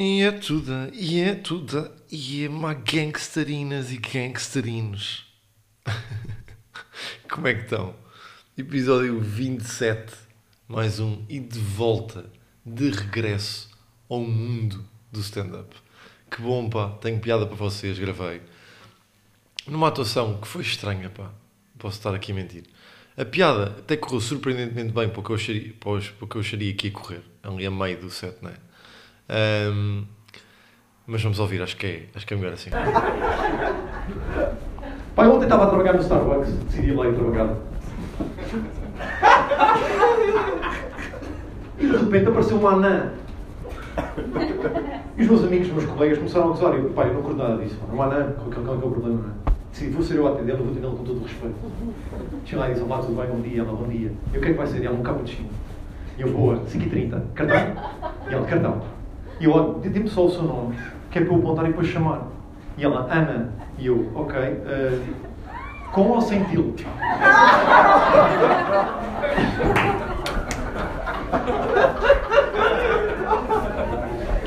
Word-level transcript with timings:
E 0.00 0.22
é 0.22 0.30
tudo, 0.30 0.72
e 0.92 1.20
é 1.20 1.34
tudo, 1.34 1.90
e 2.08 2.44
é 2.44 2.48
uma 2.48 2.72
gangsterinas 2.72 3.90
e 3.90 3.96
gangsterinos. 3.96 5.26
Como 7.28 7.48
é 7.48 7.54
que 7.54 7.64
estão? 7.64 7.96
Episódio 8.56 9.18
27, 9.18 10.14
mais 10.68 11.00
um, 11.00 11.24
e 11.28 11.40
de 11.40 11.58
volta, 11.58 12.30
de 12.64 12.90
regresso 12.90 13.68
ao 14.08 14.20
mundo 14.20 14.84
do 15.10 15.18
stand-up. 15.18 15.74
Que 16.30 16.42
bom, 16.42 16.70
pá, 16.70 16.90
tenho 17.00 17.18
piada 17.18 17.44
para 17.44 17.56
vocês, 17.56 17.98
gravei. 17.98 18.40
Numa 19.66 19.88
atuação 19.88 20.40
que 20.40 20.46
foi 20.46 20.62
estranha, 20.62 21.10
pá, 21.10 21.32
posso 21.76 21.98
estar 21.98 22.14
aqui 22.14 22.30
a 22.30 22.36
mentir. 22.36 22.62
A 23.16 23.24
piada 23.24 23.74
até 23.76 23.96
correu 23.96 24.20
surpreendentemente 24.20 24.92
bem 24.92 25.08
para 25.08 25.18
o 25.18 25.24
que 25.24 25.30
eu 25.30 25.34
acharia, 25.34 25.74
o 26.20 26.26
que 26.28 26.36
eu 26.36 26.40
acharia 26.40 26.72
que 26.72 26.86
ia 26.86 26.92
correr, 26.92 27.22
ali 27.42 27.66
a 27.66 27.70
meio 27.72 28.00
do 28.00 28.10
set, 28.12 28.36
não 28.40 28.50
é? 28.50 28.67
Um, 29.30 30.04
mas 31.06 31.22
vamos 31.22 31.38
ouvir, 31.38 31.62
acho 31.62 31.76
que 31.76 31.86
é, 31.86 32.06
acho 32.14 32.26
que 32.26 32.34
é 32.34 32.36
melhor 32.36 32.52
assim. 32.52 32.70
Pai, 35.14 35.28
ontem 35.28 35.44
estava 35.44 35.64
a 35.64 35.66
trabalhar 35.68 35.94
no 35.94 36.00
Starbucks, 36.00 36.52
decidi 36.64 36.92
lá 36.92 37.08
ir 37.08 37.14
trabalhar. 37.14 37.56
E 41.78 41.86
de 41.86 41.96
repente 41.96 42.28
apareceu 42.28 42.58
uma 42.58 42.72
anã. 42.72 43.12
E 45.16 45.22
os 45.22 45.28
meus 45.28 45.44
amigos, 45.44 45.68
os 45.68 45.74
meus 45.74 45.86
colegas 45.86 46.18
começaram 46.18 46.44
a 46.46 46.48
gozar. 46.48 46.74
E 46.74 46.78
eu, 46.78 46.90
pai, 46.90 47.08
eu 47.08 47.14
não 47.14 47.22
curto 47.22 47.38
nada 47.38 47.62
disso. 47.62 47.78
Uma 47.92 48.04
anã, 48.04 48.32
qual, 48.32 48.50
qual, 48.50 48.64
qual 48.64 48.74
é 48.74 48.78
o 48.78 48.90
problema? 48.90 49.34
Decidi, 49.70 49.90
vou 49.90 50.02
ser 50.02 50.16
eu 50.16 50.26
a 50.26 50.30
atendê-la, 50.30 50.58
vou 50.58 50.70
atendê-la 50.70 50.94
com 50.94 51.04
todo 51.04 51.20
o 51.20 51.22
respeito. 51.24 51.56
Chega 52.44 52.60
lá 52.60 52.70
e 52.70 52.74
diz, 52.74 52.82
olá, 52.82 52.98
tudo 52.98 53.20
bem, 53.20 53.30
bom 53.30 53.40
dia, 53.40 53.62
ela, 53.62 53.72
bom 53.72 53.88
dia. 53.88 54.12
Eu, 54.32 54.38
o 54.38 54.42
que 54.42 54.48
é 54.48 54.52
que 54.52 54.58
vai 54.58 54.66
ser? 54.66 54.84
Ela, 54.84 54.94
um 54.94 55.02
cappuccino. 55.02 55.48
E 56.16 56.22
eu, 56.22 56.30
boa, 56.30 56.56
5h30, 56.66 57.22
cartão? 57.34 57.56
E 58.30 58.34
ela, 58.34 58.46
cartão. 58.46 58.97
E 59.40 59.44
eu, 59.44 59.74
dê-me 59.80 60.08
só 60.08 60.26
o 60.26 60.30
seu 60.30 60.42
nome, 60.42 60.76
que 61.10 61.18
é 61.18 61.24
para 61.24 61.32
eu 61.32 61.38
apontar 61.38 61.64
e 61.64 61.68
depois 61.68 61.88
chamar. 61.88 62.26
E 62.76 62.84
ela, 62.84 63.12
Ana. 63.12 63.52
E 63.78 63.86
eu, 63.86 64.10
ok, 64.14 64.38
uh, 64.38 65.04
com 65.92 66.08
ou 66.08 66.20
sem 66.20 66.44
til? 66.44 66.74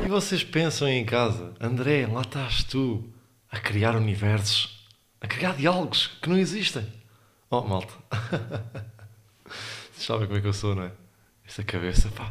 E 0.04 0.08
vocês 0.08 0.42
pensam 0.44 0.88
em 0.88 1.04
casa, 1.04 1.52
André, 1.60 2.06
lá 2.06 2.22
estás 2.22 2.64
tu, 2.64 3.04
a 3.50 3.58
criar 3.58 3.94
universos, 3.96 4.86
a 5.20 5.26
criar 5.26 5.54
diálogos 5.54 6.18
que 6.20 6.28
não 6.28 6.36
existem. 6.36 6.86
Oh, 7.48 7.62
malta. 7.62 7.92
Vocês 9.92 10.06
sabem 10.06 10.26
como 10.26 10.38
é 10.38 10.40
que 10.40 10.48
eu 10.48 10.52
sou, 10.52 10.74
não 10.74 10.84
é? 10.84 10.92
Esta 11.46 11.62
cabeça, 11.62 12.08
pá. 12.10 12.30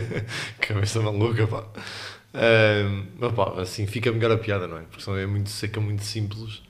cabeça 0.60 1.00
maluca, 1.00 1.46
pá. 1.46 1.64
Um, 2.34 3.06
mas 3.18 3.32
pá, 3.32 3.60
assim 3.60 3.86
fica 3.86 4.10
melhor 4.10 4.32
a 4.32 4.38
piada, 4.38 4.66
não 4.66 4.78
é? 4.78 4.82
Porque 4.82 5.02
senão 5.02 5.16
é 5.16 5.26
muito 5.26 5.50
seca, 5.50 5.80
muito 5.80 6.04
simples. 6.04 6.62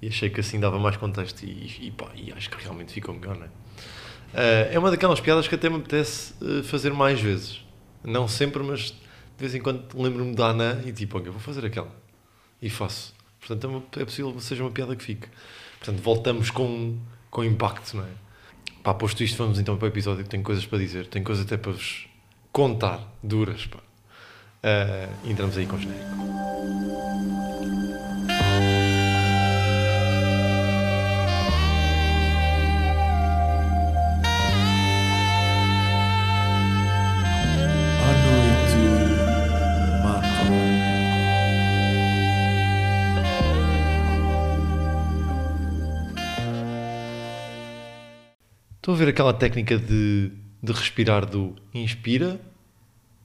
E 0.00 0.08
achei 0.08 0.28
que 0.30 0.40
assim 0.40 0.58
dava 0.58 0.78
mais 0.78 0.96
contexto 0.96 1.44
e, 1.44 1.86
e 1.86 1.90
pá, 1.92 2.10
e 2.14 2.32
acho 2.32 2.50
que 2.50 2.60
realmente 2.62 2.92
ficou 2.92 3.14
melhor, 3.14 3.36
não 3.36 3.44
é? 3.44 3.48
Uh, 3.48 4.72
é 4.72 4.78
uma 4.78 4.90
daquelas 4.90 5.20
piadas 5.20 5.46
que 5.46 5.54
até 5.54 5.68
me 5.68 5.76
apetece 5.76 6.34
uh, 6.42 6.62
fazer 6.64 6.92
mais 6.92 7.20
vezes. 7.20 7.64
Não 8.02 8.26
sempre, 8.26 8.62
mas 8.62 8.90
de 8.90 8.96
vez 9.38 9.54
em 9.54 9.60
quando 9.60 9.84
lembro-me 9.94 10.34
da 10.34 10.46
Ana 10.46 10.82
e 10.84 10.92
tipo, 10.92 11.18
ok, 11.18 11.30
vou 11.30 11.40
fazer 11.40 11.64
aquela. 11.64 11.94
E 12.60 12.68
faço. 12.68 13.14
Portanto, 13.38 13.64
é, 13.64 13.68
uma, 13.68 13.82
é 13.96 14.04
possível 14.04 14.32
que 14.32 14.42
seja 14.42 14.64
uma 14.64 14.70
piada 14.70 14.96
que 14.96 15.04
fique. 15.04 15.28
Portanto, 15.78 16.00
voltamos 16.02 16.50
com, 16.50 16.98
com 17.30 17.44
impacto, 17.44 17.96
não 17.96 18.04
é? 18.04 18.08
Pá, 18.82 18.92
posto 18.94 19.22
isto, 19.22 19.38
vamos 19.38 19.58
então 19.58 19.76
para 19.76 19.86
o 19.86 19.88
episódio 19.88 20.24
tenho 20.24 20.42
coisas 20.42 20.66
para 20.66 20.78
dizer. 20.78 21.06
Tenho 21.06 21.24
coisas 21.24 21.44
até 21.44 21.56
para 21.56 21.72
vos 21.72 22.08
contar, 22.50 23.00
duras, 23.22 23.66
pá. 23.66 23.78
Uh, 23.78 25.30
entramos 25.30 25.56
aí 25.56 25.66
com 25.66 25.76
o 25.76 25.80
genérico. 25.80 26.22
Estão 48.92 49.00
a 49.00 49.06
ver 49.06 49.10
aquela 49.10 49.32
técnica 49.32 49.78
de, 49.78 50.30
de 50.62 50.70
respirar 50.70 51.24
do 51.24 51.56
inspira, 51.72 52.38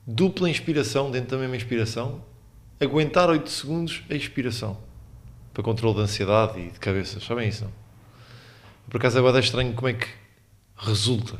dupla 0.07 0.49
inspiração 0.49 1.11
dentro 1.11 1.31
da 1.31 1.37
mesma 1.39 1.57
inspiração, 1.57 2.23
aguentar 2.79 3.29
8 3.29 3.49
segundos 3.49 4.01
a 4.09 4.13
expiração. 4.13 4.77
Para 5.53 5.61
controle 5.61 5.95
de 5.95 6.03
ansiedade 6.03 6.57
e 6.57 6.71
de 6.71 6.79
cabeça. 6.79 7.19
Sabem 7.19 7.49
isso, 7.49 7.65
não? 7.65 7.73
Por 8.89 8.95
acaso 8.95 9.19
é 9.19 9.21
bem 9.21 9.41
estranho 9.41 9.73
como 9.73 9.89
é 9.89 9.93
que 9.93 10.07
resulta. 10.77 11.37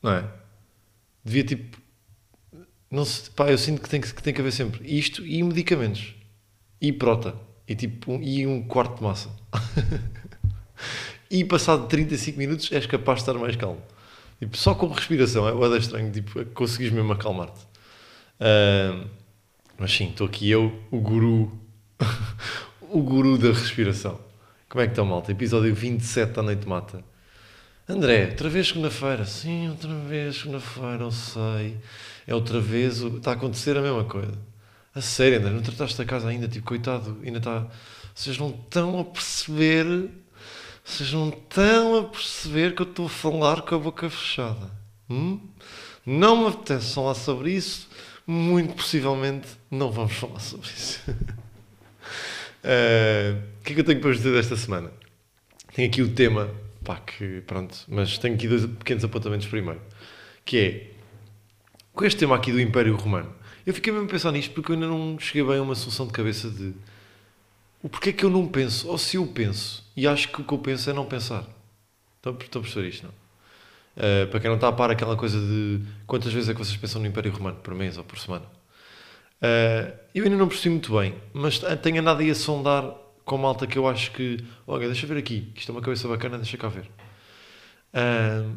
Não 0.00 0.12
é? 0.12 0.24
Devia 1.24 1.42
tipo. 1.42 1.76
Não 2.88 3.04
se, 3.04 3.32
pá, 3.32 3.50
eu 3.50 3.58
sinto 3.58 3.82
que 3.82 3.88
tem 3.88 4.00
que, 4.00 4.14
que 4.14 4.22
tem 4.22 4.32
que 4.32 4.40
haver 4.40 4.52
sempre 4.52 4.86
isto 4.96 5.26
e 5.26 5.42
medicamentos. 5.42 6.14
E 6.80 6.92
prota. 6.92 7.34
E 7.66 7.74
tipo 7.74 8.12
um, 8.12 8.22
e 8.22 8.46
um 8.46 8.62
quarto 8.62 8.98
de 8.98 9.02
massa. 9.02 9.28
e 11.30 11.44
passado 11.44 11.86
35 11.86 12.38
minutos 12.38 12.72
és 12.72 12.86
capaz 12.86 13.18
de 13.18 13.22
estar 13.22 13.34
mais 13.34 13.54
calmo. 13.54 13.80
Tipo, 14.40 14.56
só 14.56 14.74
com 14.74 14.88
respiração, 14.88 15.46
é 15.46 15.68
bem 15.68 15.78
estranho, 15.78 16.10
tipo, 16.10 16.44
conseguis 16.46 16.90
mesmo 16.90 17.12
acalmar-te. 17.12 17.60
Ah, 18.40 19.04
mas 19.78 19.92
sim, 19.92 20.08
estou 20.08 20.26
aqui 20.26 20.50
eu, 20.50 20.72
o 20.90 20.98
guru, 20.98 21.52
o 22.90 23.02
guru 23.02 23.38
da 23.38 23.48
respiração. 23.48 24.18
Como 24.68 24.82
é 24.82 24.86
que 24.86 24.92
está, 24.92 25.04
malta? 25.04 25.30
Episódio 25.32 25.74
27 25.74 26.32
da 26.32 26.42
Noite 26.42 26.66
Mata. 26.66 27.04
André, 27.88 28.28
outra 28.30 28.48
vez 28.48 28.68
segunda-feira. 28.68 29.24
Sim, 29.24 29.68
outra 29.68 29.92
vez 29.94 30.36
segunda-feira, 30.36 31.02
eu 31.02 31.10
sei. 31.10 31.76
É 32.26 32.34
outra 32.34 32.60
vez, 32.60 32.98
está 32.98 33.32
a 33.32 33.34
acontecer 33.34 33.76
a 33.76 33.82
mesma 33.82 34.04
coisa. 34.04 34.38
A 34.94 35.00
sério, 35.00 35.38
André, 35.38 35.50
não 35.50 35.62
trataste 35.62 36.00
a 36.00 36.04
casa 36.04 36.28
ainda, 36.28 36.48
tipo, 36.48 36.66
coitado, 36.66 37.18
ainda 37.24 37.38
está... 37.38 37.66
Vocês 38.14 38.38
não 38.38 38.50
estão 38.50 39.00
a 39.00 39.04
perceber... 39.04 40.08
Vocês 40.90 41.12
não 41.12 41.28
estão 41.28 42.00
a 42.00 42.04
perceber 42.04 42.74
que 42.74 42.82
eu 42.82 42.86
estou 42.86 43.06
a 43.06 43.08
falar 43.08 43.62
com 43.62 43.76
a 43.76 43.78
boca 43.78 44.10
fechada. 44.10 44.72
Hum? 45.08 45.38
Não 46.04 46.36
me 46.36 46.48
apetece 46.48 46.94
falar 46.94 47.14
sobre 47.14 47.52
isso. 47.52 47.88
Muito 48.26 48.74
possivelmente 48.74 49.46
não 49.70 49.92
vamos 49.92 50.14
falar 50.14 50.40
sobre 50.40 50.68
isso. 50.68 51.00
Eh, 52.62 53.36
O 53.60 53.64
que 53.64 53.72
é 53.72 53.74
que 53.74 53.80
eu 53.80 53.84
tenho 53.84 54.00
para 54.00 54.10
vos 54.10 54.18
dizer 54.18 54.32
desta 54.32 54.54
semana? 54.54 54.92
Tenho 55.74 55.88
aqui 55.88 56.02
o 56.02 56.12
tema, 56.12 56.50
pá, 56.84 56.96
que 56.96 57.40
pronto, 57.46 57.74
mas 57.88 58.18
tenho 58.18 58.34
aqui 58.34 58.46
dois 58.46 58.66
pequenos 58.66 59.02
apontamentos 59.02 59.46
primeiro. 59.46 59.80
Que 60.44 60.58
é, 60.58 60.90
com 61.94 62.04
este 62.04 62.18
tema 62.18 62.36
aqui 62.36 62.52
do 62.52 62.60
Império 62.60 62.94
Romano, 62.96 63.34
eu 63.64 63.72
fiquei 63.72 63.90
mesmo 63.90 64.06
a 64.08 64.10
pensar 64.10 64.30
nisto 64.32 64.52
porque 64.52 64.72
eu 64.72 64.74
ainda 64.74 64.88
não 64.88 65.18
cheguei 65.18 65.42
bem 65.42 65.56
a 65.56 65.62
uma 65.62 65.74
solução 65.74 66.06
de 66.06 66.12
cabeça 66.12 66.50
de 66.50 66.74
o 67.82 67.88
porquê 67.88 68.12
que 68.12 68.24
eu 68.24 68.30
não 68.30 68.46
penso, 68.46 68.88
ou 68.88 68.98
se 68.98 69.16
eu 69.16 69.26
penso, 69.26 69.84
e 69.96 70.06
acho 70.06 70.28
que 70.28 70.40
o 70.40 70.44
que 70.44 70.52
eu 70.52 70.58
penso 70.58 70.90
é 70.90 70.92
não 70.92 71.06
pensar. 71.06 71.44
Estão, 72.16 72.36
estão 72.38 72.60
a 72.60 72.62
perceber 72.62 72.88
isto, 72.88 73.04
não? 73.06 73.20
Uh, 73.96 74.26
para 74.28 74.40
quem 74.40 74.48
não 74.48 74.56
está 74.56 74.68
a 74.68 74.72
par, 74.72 74.90
aquela 74.90 75.16
coisa 75.16 75.38
de 75.38 75.80
quantas 76.06 76.32
vezes 76.32 76.48
é 76.48 76.52
que 76.52 76.58
vocês 76.58 76.76
pensam 76.76 77.00
no 77.00 77.06
Império 77.06 77.32
Romano, 77.32 77.56
por 77.58 77.74
mês 77.74 77.98
ou 77.98 78.04
por 78.04 78.18
semana. 78.18 78.44
Uh, 79.42 79.92
eu 80.14 80.24
ainda 80.24 80.36
não 80.36 80.48
percebi 80.48 80.70
muito 80.70 80.96
bem, 80.98 81.14
mas 81.32 81.58
tenho 81.82 82.00
andado 82.00 82.20
aí 82.20 82.30
a 82.30 82.34
sondar 82.34 82.94
com 83.24 83.38
malta 83.38 83.66
que 83.66 83.78
eu 83.78 83.86
acho 83.88 84.10
que, 84.12 84.44
olha, 84.66 84.86
deixa 84.86 85.06
ver 85.06 85.16
aqui, 85.16 85.50
que 85.54 85.60
isto 85.60 85.70
é 85.70 85.74
uma 85.74 85.80
cabeça 85.80 86.06
bacana, 86.08 86.36
deixa 86.36 86.56
cá 86.56 86.68
ver. 86.68 86.90
Uh, 87.94 88.56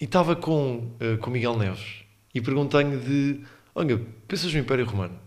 e 0.00 0.04
estava 0.04 0.34
com, 0.34 0.96
uh, 1.00 1.18
com 1.20 1.30
Miguel 1.30 1.56
Neves 1.56 2.04
e 2.34 2.40
perguntei-lhe 2.40 2.96
de, 2.98 3.44
olha, 3.74 3.98
pensas 4.26 4.52
no 4.52 4.60
Império 4.60 4.86
Romano? 4.86 5.18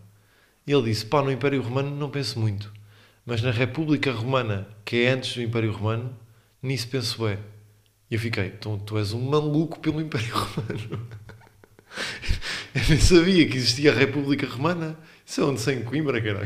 E 0.66 0.72
ele 0.72 0.84
disse, 0.84 1.06
pá, 1.06 1.22
no 1.22 1.32
Império 1.32 1.62
Romano 1.62 1.96
não 1.96 2.10
penso 2.10 2.40
muito, 2.40 2.72
mas 3.32 3.42
na 3.42 3.52
República 3.52 4.12
Romana, 4.12 4.68
que 4.84 5.04
é 5.04 5.12
antes 5.12 5.36
do 5.36 5.42
Império 5.42 5.72
Romano, 5.72 6.14
nisso 6.62 6.90
penso 6.90 7.26
é. 7.26 7.38
E 8.10 8.16
eu 8.16 8.20
fiquei, 8.20 8.48
então 8.48 8.78
tu 8.78 8.98
és 8.98 9.14
um 9.14 9.22
maluco 9.22 9.80
pelo 9.80 10.02
Império 10.02 10.28
Romano. 10.36 11.08
eu 12.76 12.82
nem 12.90 13.00
sabia 13.00 13.48
que 13.48 13.56
existia 13.56 13.94
a 13.94 13.96
República 13.96 14.46
Romana. 14.46 14.98
Isso 15.26 15.40
é 15.40 15.46
onde 15.46 15.62
sei 15.62 15.78
em 15.78 15.82
Coimbra. 15.82 16.20
Dá 16.22 16.46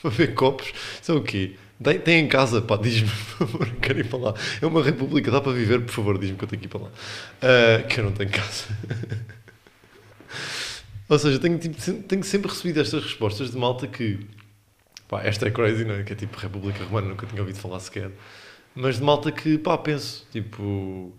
para 0.00 0.10
ver 0.10 0.32
copos. 0.32 0.72
É 1.06 1.12
o 1.12 1.22
quê? 1.22 1.56
Tem, 2.02 2.20
em 2.20 2.26
casa, 2.26 2.62
pá, 2.62 2.78
diz-me, 2.78 3.10
por 3.36 3.46
favor, 3.46 3.70
quero 3.82 4.00
ir 4.00 4.08
para 4.08 4.18
lá. 4.18 4.34
É 4.62 4.66
uma 4.66 4.82
república, 4.82 5.30
dá 5.30 5.42
para 5.42 5.52
viver, 5.52 5.82
por 5.82 5.92
favor, 5.92 6.18
diz-me 6.18 6.38
que 6.38 6.44
eu 6.44 6.48
tenho 6.48 6.60
que 6.60 6.68
ir 6.68 6.70
para 6.70 6.84
lá. 6.84 6.90
Ah, 7.42 7.82
que 7.82 8.00
eu 8.00 8.04
não 8.04 8.12
tenho 8.12 8.30
casa. 8.30 8.64
Ou 11.06 11.18
seja, 11.18 11.38
tenho, 11.38 11.58
tipo, 11.58 12.02
tenho 12.04 12.24
sempre 12.24 12.50
recebido 12.50 12.80
estas 12.80 13.02
respostas 13.02 13.50
de 13.50 13.58
malta 13.58 13.86
que, 13.86 14.26
pá, 15.10 15.22
esta 15.24 15.48
é 15.48 15.50
crazy, 15.50 15.84
não 15.84 15.96
é? 15.96 16.04
Que 16.04 16.12
é 16.12 16.16
tipo 16.16 16.38
República 16.38 16.84
Romana, 16.84 17.08
nunca 17.08 17.26
tinha 17.26 17.42
ouvido 17.42 17.58
falar 17.58 17.80
sequer. 17.80 18.12
Mas 18.74 18.96
de 18.98 19.02
malta 19.02 19.32
que, 19.32 19.58
pá, 19.58 19.76
penso, 19.76 20.24
tipo, 20.30 21.12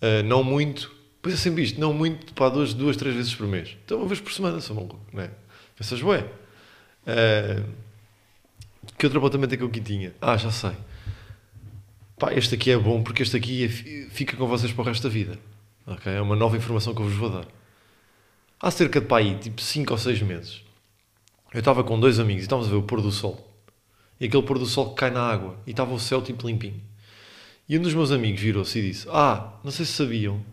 ah, 0.00 0.22
não 0.24 0.42
muito, 0.42 0.90
pois 1.20 1.34
é 1.34 1.38
sempre 1.38 1.62
isto, 1.62 1.78
não 1.78 1.92
muito, 1.92 2.32
pá, 2.32 2.48
duas, 2.48 2.72
duas, 2.72 2.96
três 2.96 3.14
vezes 3.14 3.34
por 3.34 3.46
mês. 3.46 3.76
Então 3.84 3.98
uma 3.98 4.06
vez 4.08 4.20
por 4.20 4.32
semana, 4.32 4.58
sou 4.60 4.74
maluco, 4.74 4.98
não 5.12 5.22
é? 5.22 5.30
Pensas, 5.76 6.02
ué. 6.02 6.24
eh, 7.06 7.62
que 8.96 9.06
outro 9.06 9.18
apontamento 9.18 9.52
é 9.54 9.56
que 9.58 9.62
eu 9.62 9.68
aqui 9.68 9.80
tinha? 9.80 10.14
Ah, 10.20 10.36
já 10.36 10.50
sei. 10.50 10.72
Pá, 12.18 12.32
este 12.32 12.54
aqui 12.54 12.70
é 12.70 12.78
bom 12.78 13.02
porque 13.02 13.22
este 13.22 13.36
aqui 13.36 13.64
é 13.64 13.68
fi- 13.68 14.08
fica 14.10 14.36
com 14.36 14.46
vocês 14.46 14.72
para 14.72 14.82
o 14.82 14.84
resto 14.86 15.02
da 15.02 15.08
vida. 15.08 15.38
Ok? 15.86 16.10
É 16.12 16.20
uma 16.20 16.36
nova 16.36 16.56
informação 16.56 16.94
que 16.94 17.00
eu 17.02 17.06
vos 17.06 17.14
vou 17.16 17.28
dar. 17.28 17.46
Há 18.60 18.70
cerca 18.70 19.00
de 19.00 19.06
pá, 19.06 19.18
aí, 19.18 19.36
tipo 19.38 19.60
5 19.60 19.92
ou 19.92 19.98
6 19.98 20.22
meses, 20.22 20.62
eu 21.54 21.60
estava 21.60 21.84
com 21.84 21.98
dois 21.98 22.18
amigos 22.18 22.42
e 22.42 22.46
estávamos 22.46 22.68
a 22.68 22.72
ver 22.72 22.78
o 22.78 22.82
pôr 22.82 23.00
do 23.00 23.12
sol. 23.12 23.48
E 24.20 24.26
aquele 24.26 24.42
pôr 24.42 24.58
do 24.58 24.66
sol 24.66 24.90
que 24.90 24.96
cai 24.96 25.10
na 25.10 25.22
água. 25.22 25.56
E 25.64 25.70
estava 25.70 25.94
o 25.94 26.00
céu 26.00 26.20
tipo 26.20 26.48
limpinho. 26.48 26.82
E 27.68 27.78
um 27.78 27.82
dos 27.82 27.94
meus 27.94 28.10
amigos 28.10 28.40
virou-se 28.40 28.76
e 28.76 28.82
disse: 28.82 29.08
Ah, 29.10 29.54
não 29.62 29.70
sei 29.70 29.86
se 29.86 29.92
sabiam, 29.92 30.44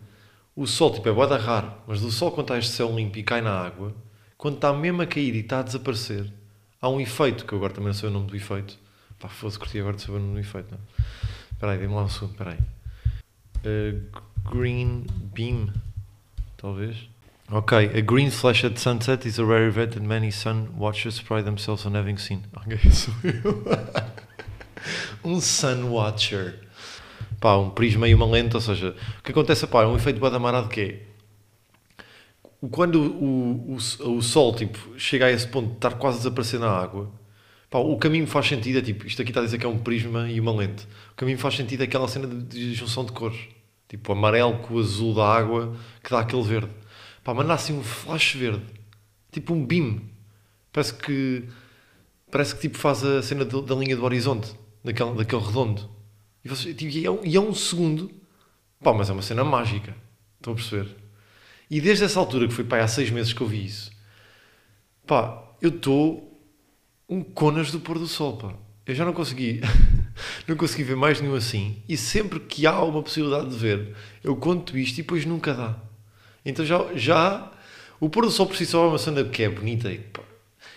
o 0.56 0.68
sol 0.68 0.94
tipo 0.94 1.10
é 1.10 1.12
boada 1.12 1.38
raro, 1.38 1.74
mas 1.88 2.02
do 2.02 2.12
sol 2.12 2.32
quando 2.32 2.46
está 2.46 2.60
este 2.60 2.72
céu 2.72 2.96
limpo 2.96 3.18
e 3.18 3.24
cai 3.24 3.42
na 3.42 3.52
água, 3.52 3.96
quando 4.38 4.56
está 4.56 4.72
mesmo 4.72 5.02
a 5.02 5.08
cair 5.08 5.34
e 5.34 5.40
está 5.40 5.60
a 5.60 5.64
desaparecer, 5.64 6.32
há 6.80 6.88
um 6.88 7.02
efeito, 7.02 7.46
que 7.46 7.54
eu 7.54 7.58
agora 7.58 7.74
também 7.74 7.88
não 7.88 7.94
sei 7.94 8.10
o 8.10 8.12
nome 8.12 8.28
do 8.28 8.36
efeito. 8.36 8.78
Pá, 9.20 9.28
fosse 9.28 9.58
curtir 9.58 9.80
agora 9.80 9.96
de 9.96 10.04
saber 10.04 10.18
o 10.18 10.22
nome 10.22 10.34
do 10.36 10.40
efeito, 10.40 10.72
não? 10.72 10.80
Espera 11.52 11.72
aí, 11.74 11.80
dê-me 11.80 11.94
lá 11.96 12.04
um 12.04 12.10
segundo, 12.10 12.32
espera 12.32 12.52
aí. 12.52 12.60
Uh, 13.66 14.52
green 14.56 15.06
beam, 15.34 15.74
talvez. 16.58 17.11
Ok, 17.54 17.78
a 17.78 18.02
green 18.02 18.32
flash 18.32 18.64
at 18.64 18.78
sunset 18.78 19.26
is 19.26 19.38
a 19.38 19.44
rare 19.44 19.68
event 19.68 19.98
and 19.98 20.08
many 20.08 20.32
sun 20.32 20.70
watchers 20.78 21.20
pride 21.20 21.44
themselves 21.44 21.86
on 21.86 21.96
having 21.96 22.18
seen. 22.18 22.44
Ok, 22.56 22.78
sou 22.92 23.14
eu. 23.24 23.66
um 25.24 25.42
sun 25.42 25.92
watcher. 25.92 26.60
Pá, 27.42 27.58
um 27.58 27.70
prisma 27.70 28.08
e 28.08 28.16
uma 28.16 28.26
lente, 28.26 28.56
ou 28.56 28.62
seja, 28.62 28.96
o 29.20 29.24
que 29.24 29.32
acontece 29.32 29.68
pá, 29.68 29.84
é 29.84 29.86
um 29.86 29.98
efeito 29.98 30.20
badamarado 30.20 30.70
que 30.70 30.82
é 30.82 31.12
quando 32.70 33.02
o, 33.02 33.74
o, 33.74 34.16
o 34.18 34.22
sol 34.22 34.54
tipo, 34.56 34.78
chega 34.98 35.26
a 35.26 35.32
esse 35.32 35.48
ponto 35.48 35.70
de 35.70 35.76
estar 35.76 35.92
quase 35.96 36.18
a 36.18 36.20
desaparecer 36.20 36.60
na 36.60 36.70
água, 36.70 37.12
pá, 37.70 37.80
o 37.80 37.98
caminho 37.98 38.28
faz 38.28 38.48
sentido, 38.48 38.78
é 38.80 38.82
tipo, 38.82 39.08
isto 39.08 39.22
aqui 39.22 39.32
está 39.32 39.42
a 39.42 39.44
dizer 39.44 39.58
que 39.58 39.66
é 39.66 39.70
um 39.70 39.80
prisma 39.80 40.30
e 40.30 40.40
uma 40.40 40.54
lente. 40.54 40.88
O 41.12 41.16
caminho 41.16 41.38
faz 41.38 41.56
sentido 41.56 41.82
é 41.82 41.84
aquela 41.86 42.08
cena 42.08 42.28
de, 42.28 42.44
de 42.44 42.74
junção 42.76 43.04
de 43.04 43.12
cores, 43.12 43.40
tipo 43.90 44.12
amarelo 44.12 44.60
com 44.60 44.76
o 44.76 44.80
azul 44.80 45.14
da 45.16 45.26
água 45.26 45.76
que 46.04 46.12
dá 46.12 46.20
aquele 46.20 46.44
verde. 46.44 46.81
Pá, 47.24 47.34
mas 47.34 47.46
nasce 47.48 47.72
um 47.72 47.84
flash 47.84 48.34
verde, 48.36 48.66
tipo 49.32 49.54
um 49.54 49.66
beam. 49.66 50.02
Parece 50.72 50.94
que 50.96 51.48
parece 52.32 52.56
que 52.56 52.62
tipo 52.62 52.78
faz 52.78 53.04
a 53.04 53.22
cena 53.22 53.44
da, 53.46 53.60
da 53.62 53.76
linha 53.76 53.96
do 53.96 54.04
horizonte, 54.04 54.54
daquele, 54.84 55.14
daquele 55.16 55.42
redondo. 55.44 55.90
E, 56.44 56.50
você, 56.50 56.74
tipo, 56.74 56.92
e, 56.92 57.06
é, 57.06 57.12
um- 57.12 57.24
e 57.26 57.36
é 57.36 57.40
um 57.40 57.54
segundo, 57.54 58.10
pá, 58.84 58.94
mas 58.94 59.10
é 59.10 59.14
uma 59.14 59.22
cena 59.22 59.44
mágica. 59.44 59.96
Estão 60.38 60.54
a 60.54 60.56
perceber? 60.56 60.96
E 61.70 61.80
desde 61.82 62.04
essa 62.06 62.20
altura, 62.20 62.48
que 62.48 62.54
foi 62.54 62.64
pá, 62.64 62.80
há 62.80 62.88
seis 62.88 63.10
meses 63.12 63.34
que 63.34 63.42
eu 63.42 63.48
vi 63.48 63.66
isso, 63.66 63.92
pá, 65.06 65.44
eu 65.62 65.70
estou 65.70 66.28
um 67.10 67.22
conas 67.24 67.72
do 67.72 67.80
pôr 67.80 68.00
do 68.00 68.08
sol, 68.08 68.38
pá. 68.38 68.54
Eu 68.86 68.96
já 68.96 69.06
não 69.06 69.14
consegui, 69.14 69.62
não 70.48 70.56
consegui 70.56 70.84
ver 70.84 70.96
mais 70.96 71.22
nenhum 71.22 71.36
assim. 71.36 71.82
E 71.88 71.96
sempre 71.98 72.40
que 72.40 72.66
há 72.66 72.82
uma 72.84 73.04
possibilidade 73.04 73.50
de 73.50 73.56
ver, 73.58 73.96
eu 74.24 74.36
conto 74.36 74.78
isto 74.78 74.96
e 75.00 75.02
depois 75.04 75.26
nunca 75.26 75.54
dá. 75.54 75.78
Então 76.46 76.66
já, 76.66 76.86
já 76.96 77.52
o 78.00 78.10
pôr 78.10 78.26
do 78.26 78.32
sol 78.32 78.48
por 78.48 78.56
si 78.56 78.66
só 78.66 78.86
é 78.86 78.88
uma 78.90 78.98
cena 78.98 79.24
que 79.24 79.44
é 79.44 79.50
bonita 79.50 79.92
e 79.92 80.00
pá, 80.00 80.24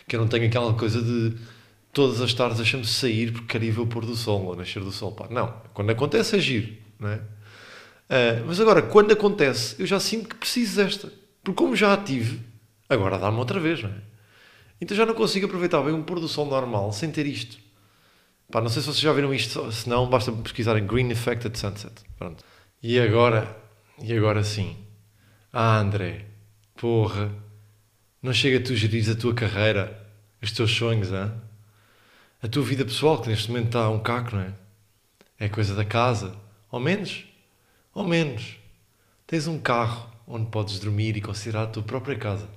que 0.06 0.16
eu 0.16 0.20
não 0.20 0.28
tenho 0.28 0.46
aquela 0.46 0.75
coisa 0.75 1.00
de 1.00 1.37
todas 1.93 2.20
as 2.20 2.34
tardes 2.34 2.58
deixando-me 2.58 2.88
sair 2.88 3.32
porque 3.32 3.46
queria 3.46 3.72
ver 3.72 3.81
o 3.81 3.87
pôr 3.87 4.05
do 4.05 4.16
sol 4.16 4.44
ou 4.44 4.56
nascer 4.56 4.82
do 4.82 4.93
sol. 4.93 5.12
Pá, 5.12 5.26
não, 5.31 5.55
quando 5.72 5.90
acontece 5.90 6.37
é 6.37 6.38
giro, 6.38 6.72
não 6.99 7.08
é? 7.08 7.20
Ah, 8.08 8.43
mas 8.46 8.61
agora, 8.61 8.82
quando 8.82 9.12
acontece, 9.12 9.76
eu 9.78 9.87
já 9.87 9.99
sinto 9.99 10.28
que 10.28 10.37
preciso 10.37 10.76
desta. 10.76 11.12
Porque 11.43 11.56
como 11.56 11.75
já 11.76 11.93
a 11.93 11.96
tive, 11.96 12.40
agora 12.88 13.19
dá-me 13.19 13.38
outra 13.38 13.61
vez, 13.61 13.82
não 13.82 13.90
é? 13.90 14.02
Então 14.81 14.96
já 14.96 15.06
não 15.06 15.14
consigo 15.14 15.46
aproveitar 15.46 15.81
bem 15.82 15.94
um 15.94 16.02
pôr 16.02 16.20
do 16.20 16.28
sol 16.28 16.46
normal 16.46 16.93
sem 16.93 17.11
ter 17.11 17.26
isto. 17.26 17.58
Pá, 18.50 18.61
não 18.61 18.69
sei 18.69 18.82
se 18.82 18.88
vocês 18.88 19.00
já 19.00 19.12
viram 19.12 19.32
isto, 19.34 19.70
se 19.72 19.88
não, 19.88 20.08
basta 20.08 20.31
pesquisar 20.31 20.78
em 20.78 20.87
Green 20.87 21.11
Effect 21.11 21.46
at 21.46 21.56
Sunset. 21.56 21.93
Pronto. 22.19 22.44
E 22.82 23.00
agora, 23.00 23.56
e 24.02 24.12
agora 24.12 24.44
sim. 24.44 24.76
Ah, 25.56 25.79
André, 25.79 26.25
porra, 26.75 27.33
não 28.21 28.33
chega 28.33 28.59
tu 28.59 28.75
gerires 28.75 29.09
a 29.09 29.15
tua 29.15 29.33
carreira, 29.33 30.05
os 30.43 30.51
teus 30.51 30.73
sonhos, 30.73 31.12
hã? 31.12 31.33
a 32.43 32.49
tua 32.49 32.65
vida 32.65 32.85
pessoal, 32.85 33.23
que 33.23 33.29
neste 33.29 33.53
momento 33.53 33.67
está 33.67 33.89
um 33.89 34.01
caco, 34.01 34.35
não 34.35 34.43
é? 34.43 34.53
É 35.39 35.49
coisa 35.49 35.73
da 35.77 35.85
casa, 35.85 36.35
ao 36.73 36.81
menos, 36.81 37.25
ao 37.95 38.03
menos, 38.03 38.56
tens 39.29 39.47
um 39.47 39.61
carro 39.61 40.11
onde 40.27 40.51
podes 40.51 40.81
dormir 40.81 41.17
e 41.17 41.21
considerar 41.21 41.62
a 41.62 41.67
tua 41.69 41.85
própria 41.85 42.19
casa. 42.19 42.49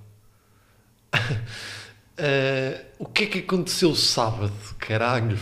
Eh, 2.17 2.83
o 2.97 3.05
que 3.05 3.25
é 3.25 3.27
que 3.27 3.39
aconteceu 3.41 3.93
sábado, 3.93 4.57
caralho? 4.79 5.37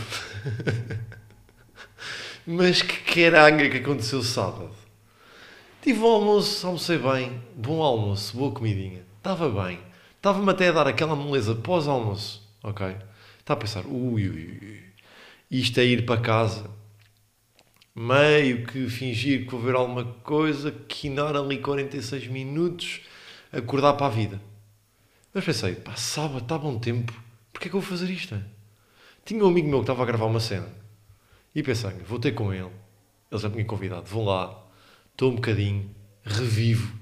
Mas 2.46 2.82
que 2.82 2.98
caralho 3.14 3.62
é 3.62 3.70
que 3.70 3.78
aconteceu 3.78 4.22
sábado? 4.22 4.84
Tive 5.86 6.00
um 6.00 6.06
almoço, 6.06 6.66
almocei 6.66 6.98
bem, 6.98 7.40
bom 7.54 7.80
almoço, 7.80 8.36
boa 8.36 8.50
comidinha. 8.50 9.04
Estava 9.18 9.48
bem. 9.48 9.78
Estava-me 10.16 10.50
até 10.50 10.66
a 10.68 10.72
dar 10.72 10.88
aquela 10.88 11.14
moleza 11.14 11.54
pós-almoço. 11.54 12.42
Ok? 12.60 12.84
Estava 13.38 13.60
a 13.60 13.62
pensar, 13.62 13.86
ui, 13.86 14.28
ui, 14.28 14.58
ui. 14.60 14.82
Isto 15.48 15.78
é 15.78 15.84
ir 15.84 16.04
para 16.04 16.20
casa. 16.20 16.68
Meio 17.94 18.66
que 18.66 18.90
fingir 18.90 19.44
que 19.44 19.52
vou 19.52 19.60
ver 19.60 19.76
alguma 19.76 20.04
coisa, 20.24 20.72
quinar 20.72 21.36
ali 21.36 21.58
46 21.58 22.26
minutos, 22.26 23.02
acordar 23.52 23.92
para 23.92 24.06
a 24.06 24.10
vida. 24.10 24.42
Mas 25.32 25.44
pensei, 25.44 25.76
pá, 25.76 25.94
sábado, 25.94 26.42
está 26.42 26.58
bom 26.58 26.80
tempo. 26.80 27.12
Porquê 27.52 27.68
é 27.68 27.70
que 27.70 27.76
eu 27.76 27.80
vou 27.80 27.88
fazer 27.88 28.10
isto? 28.10 28.34
é? 28.34 28.42
Tinha 29.24 29.44
um 29.44 29.46
amigo 29.46 29.68
meu 29.68 29.78
que 29.78 29.84
estava 29.84 30.02
a 30.02 30.06
gravar 30.06 30.26
uma 30.26 30.40
cena. 30.40 30.66
E 31.54 31.62
pensei, 31.62 31.92
vou 32.04 32.18
ter 32.18 32.32
com 32.32 32.52
ele. 32.52 32.72
Ele 33.30 33.40
já 33.40 33.48
me 33.48 33.54
tinha 33.54 33.64
convidado. 33.64 34.06
Vou 34.06 34.24
lá, 34.24 34.65
estou 35.16 35.32
um 35.32 35.36
bocadinho, 35.36 35.90
revivo, 36.22 36.94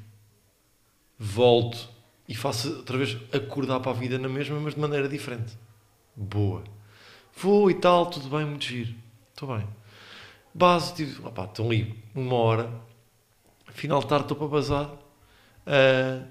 volto 1.18 1.88
e 2.28 2.34
faço 2.34 2.76
outra 2.76 2.96
vez 2.96 3.18
acordar 3.32 3.80
para 3.80 3.90
a 3.90 3.94
vida 3.94 4.16
na 4.20 4.28
mesma, 4.28 4.60
mas 4.60 4.74
de 4.74 4.80
maneira 4.80 5.08
diferente. 5.08 5.58
Boa. 6.14 6.62
Vou 7.36 7.68
e 7.68 7.74
tal, 7.74 8.06
tudo 8.06 8.28
bem, 8.28 8.46
muito 8.46 8.64
giro. 8.64 8.94
Estou 9.32 9.56
bem. 9.56 9.66
Base, 10.54 10.94
tipo, 10.94 11.26
opá, 11.26 11.44
estão 11.44 11.66
ali 11.66 12.00
uma 12.14 12.36
hora. 12.36 12.70
Final 13.72 13.98
de 13.98 14.06
tarde 14.06 14.26
estou 14.26 14.36
para 14.36 14.46
bazar. 14.46 14.92
Ah, 15.66 16.24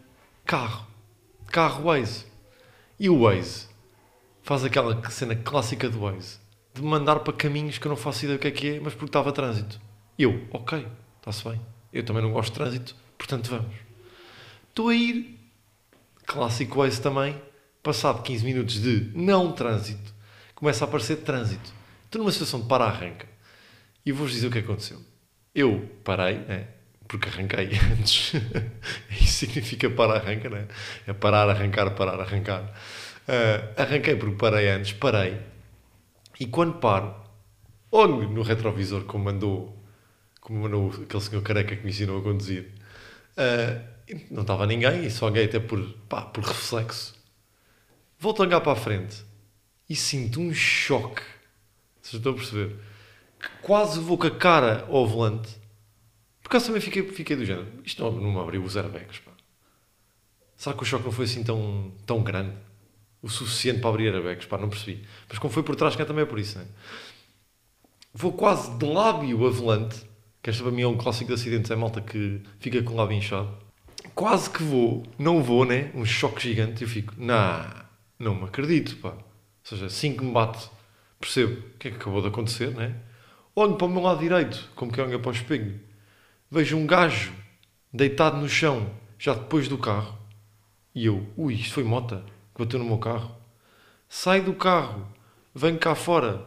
carro. 0.46 0.88
Carro 1.48 1.84
Waze. 1.84 2.26
E 2.98 3.10
o 3.10 3.24
Waze 3.24 3.68
faz 4.42 4.64
aquela 4.64 5.04
cena 5.10 5.36
clássica 5.36 5.90
do 5.90 6.00
Waze 6.00 6.40
de 6.74 6.82
me 6.82 6.88
mandar 6.88 7.20
para 7.20 7.34
caminhos 7.34 7.78
que 7.78 7.86
eu 7.86 7.90
não 7.90 7.98
faço 7.98 8.24
ideia 8.24 8.40
do 8.40 8.42
que 8.42 8.48
é 8.48 8.52
que 8.52 8.70
é, 8.70 8.80
mas 8.80 8.94
porque 8.94 9.10
estava 9.10 9.34
trânsito. 9.34 9.82
Eu, 10.18 10.48
ok, 10.52 10.88
está-se 11.18 11.44
bem. 11.48 11.73
Eu 11.94 12.04
também 12.04 12.24
não 12.24 12.32
gosto 12.32 12.52
de 12.52 12.56
trânsito, 12.56 12.96
portanto 13.18 13.50
vamos. 13.50 13.76
Estou 14.70 14.90
a 14.90 14.96
ir, 14.96 15.40
clássico 16.26 16.80
Waze 16.80 17.02
também, 17.02 17.40
passado 17.84 18.24
15 18.24 18.44
minutos 18.44 18.82
de 18.82 19.12
não 19.14 19.52
trânsito, 19.52 20.14
começa 20.56 20.84
a 20.84 20.88
aparecer 20.88 21.18
trânsito. 21.18 21.72
Estou 22.06 22.22
numa 22.22 22.32
situação 22.32 22.62
de 22.62 22.68
para-arranca. 22.68 23.28
E 24.06 24.12
vou-vos 24.12 24.34
dizer 24.34 24.48
o 24.48 24.52
que 24.52 24.60
aconteceu. 24.60 25.00
Eu 25.54 25.90
parei, 26.04 26.40
né? 26.40 26.68
porque 27.08 27.30
arranquei 27.30 27.70
antes. 28.00 28.34
Isso 29.10 29.46
significa 29.46 29.90
para-arranca, 29.90 30.50
né? 30.50 30.68
É 31.06 31.14
parar, 31.14 31.50
arrancar, 31.50 31.92
parar, 31.92 32.20
arrancar. 32.20 32.74
Ah, 33.28 33.82
arranquei 33.84 34.16
porque 34.16 34.36
parei 34.36 34.70
antes, 34.70 34.94
parei. 34.94 35.40
E 36.40 36.48
quando 36.48 36.80
paro, 36.80 37.16
olho 37.92 38.30
no 38.30 38.42
retrovisor 38.42 39.04
como 39.04 39.26
mandou, 39.26 39.83
como 40.44 40.60
mandou 40.60 40.90
aquele 40.90 41.24
senhor 41.24 41.42
careca 41.42 41.74
que 41.74 41.84
me 41.84 41.90
ensinou 41.90 42.20
a 42.20 42.22
conduzir. 42.22 42.70
E 44.10 44.26
não 44.30 44.42
estava 44.42 44.68
ninguém 44.68 45.06
e 45.06 45.10
só 45.10 45.28
olhei 45.28 45.46
até 45.46 45.58
por, 45.58 45.82
pá, 46.10 46.22
por 46.22 46.44
reflexo. 46.44 47.16
Volto 48.20 48.44
a 48.44 48.46
olhar 48.46 48.60
para 48.60 48.74
a 48.74 48.76
frente 48.76 49.24
e 49.90 49.96
sinto 49.96 50.42
um 50.42 50.54
choque. 50.54 51.22
Vocês 52.02 52.16
estão 52.16 52.34
a 52.34 52.36
perceber? 52.36 52.76
Que 53.40 53.48
quase 53.62 54.02
vou 54.02 54.18
com 54.18 54.28
a 54.28 54.32
cara 54.32 54.86
ao 54.90 55.08
volante. 55.08 55.50
Por 56.42 56.50
acaso 56.50 56.66
também 56.66 56.82
fiquei, 56.82 57.08
fiquei 57.10 57.38
do 57.38 57.46
género. 57.46 57.68
Isto 57.86 58.04
não, 58.04 58.12
não 58.12 58.34
me 58.34 58.40
abriu 58.40 58.62
os 58.62 58.76
airbags, 58.76 59.20
pá. 59.20 59.32
Será 60.58 60.76
que 60.76 60.84
o 60.84 60.86
choque 60.86 61.06
não 61.06 61.12
foi 61.14 61.24
assim 61.24 61.42
tão, 61.42 61.94
tão 62.06 62.22
grande? 62.22 62.56
O 63.22 63.30
suficiente 63.30 63.80
para 63.80 63.92
abrir 63.92 64.14
airbags, 64.14 64.46
pá, 64.46 64.58
não 64.58 64.68
percebi. 64.68 65.08
Mas 65.30 65.40
como 65.40 65.54
foi 65.54 65.64
por 65.64 65.78
trás, 65.78 65.96
que 65.96 66.02
é 66.02 66.06
também 66.06 66.26
por 66.26 66.38
isso, 66.38 66.60
né? 66.60 66.66
Vou 68.14 68.34
quase 68.34 68.78
de 68.78 68.86
lábio 68.86 69.48
a 69.48 69.50
volante, 69.50 70.04
que 70.44 70.50
esta 70.50 70.62
para 70.62 70.74
mim 70.74 70.82
é 70.82 70.88
um 70.88 70.98
clássico 70.98 71.30
de 71.30 71.34
acidentes, 71.36 71.72
é 71.72 71.76
malta 71.76 72.02
que 72.02 72.42
fica 72.60 72.84
com 72.84 72.94
o 72.94 72.98
lábio 72.98 73.18
inchado. 73.18 73.58
Quase 74.14 74.50
que 74.50 74.62
vou, 74.62 75.04
não 75.18 75.42
vou, 75.42 75.64
né? 75.64 75.90
Um 75.96 76.04
choque 76.04 76.44
gigante, 76.44 76.84
eu 76.84 76.88
fico, 76.88 77.14
nah, 77.18 77.86
não 78.20 78.36
me 78.36 78.44
acredito, 78.44 78.98
pá. 78.98 79.12
Ou 79.12 79.24
seja, 79.64 79.86
assim 79.86 80.14
que 80.14 80.24
me 80.24 80.34
bate, 80.34 80.70
percebo 81.18 81.54
o 81.54 81.78
que 81.80 81.88
é 81.88 81.92
que 81.92 81.98
acabou 81.98 82.22
de 82.22 82.28
acontecer, 82.28 82.72
né? 82.72 82.94
Olho 83.56 83.76
para 83.78 83.88
o 83.88 83.90
meu 83.90 84.02
lado 84.02 84.20
direito, 84.20 84.70
como 84.76 84.92
que 84.92 85.00
olha 85.00 85.18
para 85.18 85.30
o 85.30 85.34
espelho. 85.34 85.80
Vejo 86.52 86.76
um 86.76 86.86
gajo 86.86 87.32
deitado 87.94 88.36
no 88.38 88.50
chão, 88.50 88.92
já 89.18 89.34
depois 89.34 89.70
do 89.70 89.78
carro. 89.78 90.18
E 90.94 91.06
eu, 91.06 91.26
ui, 91.38 91.54
isto 91.54 91.74
foi 91.74 91.84
mota. 91.84 92.26
que 92.54 92.64
bateu 92.64 92.80
no 92.80 92.86
meu 92.86 92.98
carro. 92.98 93.34
Sai 94.10 94.42
do 94.42 94.54
carro, 94.54 95.08
venho 95.56 95.80
cá 95.80 95.96
fora. 95.96 96.46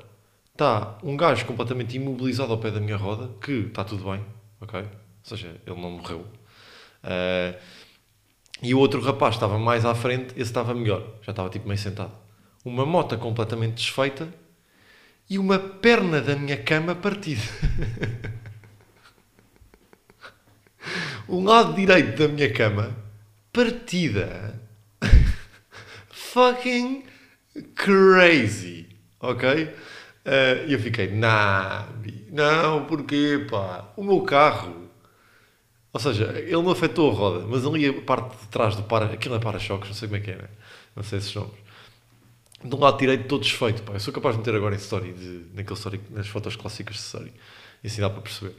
Está 0.57 0.97
um 1.03 1.19
gajo 1.19 1.45
completamente 1.45 1.99
imobilizado 1.99 2.51
ao 2.51 2.57
pé 2.57 2.71
da 2.71 2.81
minha 2.81 2.97
roda, 2.97 3.29
que 3.43 3.67
está 3.67 3.85
tudo 3.85 4.11
bem, 4.11 4.25
ok? 4.59 4.81
Ou 4.81 4.89
seja, 5.23 5.55
ele 5.67 5.79
não 5.79 5.91
morreu. 5.91 6.21
Uh, 7.05 7.61
e 8.63 8.75
o 8.75 8.79
outro 8.79 9.03
rapaz 9.03 9.35
estava 9.35 9.59
mais 9.59 9.85
à 9.85 9.95
frente, 9.95 10.29
esse 10.31 10.45
estava 10.45 10.73
melhor, 10.73 11.03
já 11.21 11.33
estava 11.33 11.51
tipo 11.51 11.69
meio 11.69 11.79
sentado. 11.79 12.13
Uma 12.65 12.87
moto 12.87 13.19
completamente 13.19 13.75
desfeita 13.75 14.33
e 15.29 15.39
uma 15.39 15.59
perna 15.59 16.23
da 16.23 16.35
minha 16.35 16.57
cama 16.57 16.95
partida. 16.95 17.43
o 21.29 21.39
lado 21.45 21.75
direito 21.75 22.17
da 22.17 22.29
minha 22.29 22.51
cama 22.51 22.97
partida. 23.53 24.59
Fucking 26.09 27.05
crazy, 27.75 28.89
ok? 29.21 29.75
E 30.27 30.29
uh, 30.29 30.73
eu 30.73 30.79
fiquei, 30.81 31.09
nah, 31.09 31.87
não, 32.33 32.85
porquê, 32.85 33.47
pá? 33.49 33.93
O 33.97 34.03
meu 34.03 34.23
carro. 34.23 34.91
Ou 35.93 36.01
seja, 36.01 36.25
ele 36.37 36.51
não 36.51 36.71
afetou 36.71 37.11
a 37.11 37.15
roda, 37.15 37.47
mas 37.47 37.65
ali 37.65 37.87
a 37.87 38.03
parte 38.03 38.37
de 38.37 38.49
trás 38.49 38.75
do 38.75 38.83
para... 38.83 39.07
Aquilo 39.07 39.37
é 39.37 39.39
para-choques, 39.39 39.89
não 39.89 39.95
sei 39.95 40.09
como 40.09 40.21
é 40.21 40.21
que 40.21 40.33
é, 40.33 40.37
né? 40.37 40.49
Não 40.97 41.03
sei 41.05 41.19
esses 41.21 41.33
nomes. 41.35 41.55
Do 42.65 42.77
lado 42.77 42.99
direito 42.99 43.29
todo 43.29 43.43
desfeito, 43.43 43.83
pá. 43.83 43.93
Eu 43.93 44.01
sou 44.01 44.13
capaz 44.13 44.35
de 44.35 44.41
meter 44.41 44.57
agora 44.57 44.75
em 44.75 44.79
story, 44.79 45.13
de, 45.13 45.47
naquele 45.55 45.77
story, 45.79 46.01
nas 46.11 46.27
fotos 46.27 46.57
clássicas 46.57 46.97
de 46.97 47.03
story. 47.03 47.33
E 47.85 47.87
assim 47.87 48.01
dá 48.01 48.11
para 48.11 48.21
perceber. 48.21 48.55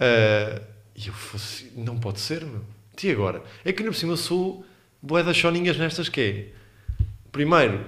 Uh, 0.00 0.64
e 0.96 1.06
eu 1.06 1.14
fosse, 1.14 1.72
não 1.76 1.96
pode 1.96 2.18
ser, 2.20 2.44
meu. 2.44 2.64
E 3.02 3.10
agora? 3.10 3.42
É 3.64 3.72
que 3.72 3.82
ainda 3.82 3.92
por 3.92 3.98
cima 3.98 4.12
eu 4.12 4.16
sou 4.16 4.66
boé 5.00 5.22
das 5.22 5.36
choninhas 5.36 5.76
nestas 5.78 6.08
que 6.08 6.20
é. 6.20 7.04
Primeiro, 7.30 7.84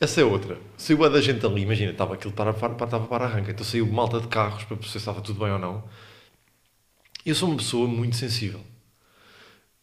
essa 0.00 0.20
é 0.20 0.24
outra. 0.24 0.58
Saiu 0.76 1.04
a 1.04 1.08
da 1.08 1.20
gente 1.20 1.44
ali, 1.44 1.62
imagina, 1.62 1.92
estava 1.92 2.14
aquilo 2.14 2.32
para, 2.32 2.52
para, 2.52 2.72
estava 2.72 3.06
para 3.06 3.24
arranca, 3.24 3.50
então 3.50 3.64
saiu 3.64 3.86
malta 3.86 4.20
de 4.20 4.28
carros 4.28 4.64
para 4.64 4.76
perceber 4.76 4.92
se 4.92 4.98
estava 4.98 5.20
tudo 5.20 5.40
bem 5.40 5.52
ou 5.52 5.58
não. 5.58 5.84
Eu 7.26 7.34
sou 7.34 7.48
uma 7.48 7.58
pessoa 7.58 7.88
muito 7.88 8.16
sensível. 8.16 8.60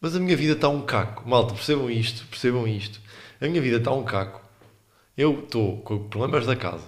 Mas 0.00 0.16
a 0.16 0.20
minha 0.20 0.36
vida 0.36 0.52
está 0.54 0.68
um 0.68 0.82
caco. 0.82 1.28
Malta, 1.28 1.54
percebam 1.54 1.90
isto, 1.90 2.26
percebam 2.26 2.66
isto. 2.66 3.00
A 3.40 3.46
minha 3.46 3.60
vida 3.60 3.76
está 3.76 3.92
um 3.92 4.04
caco. 4.04 4.40
Eu 5.16 5.40
estou 5.40 5.80
com 5.82 6.08
problemas 6.08 6.46
da 6.46 6.54
casa, 6.54 6.84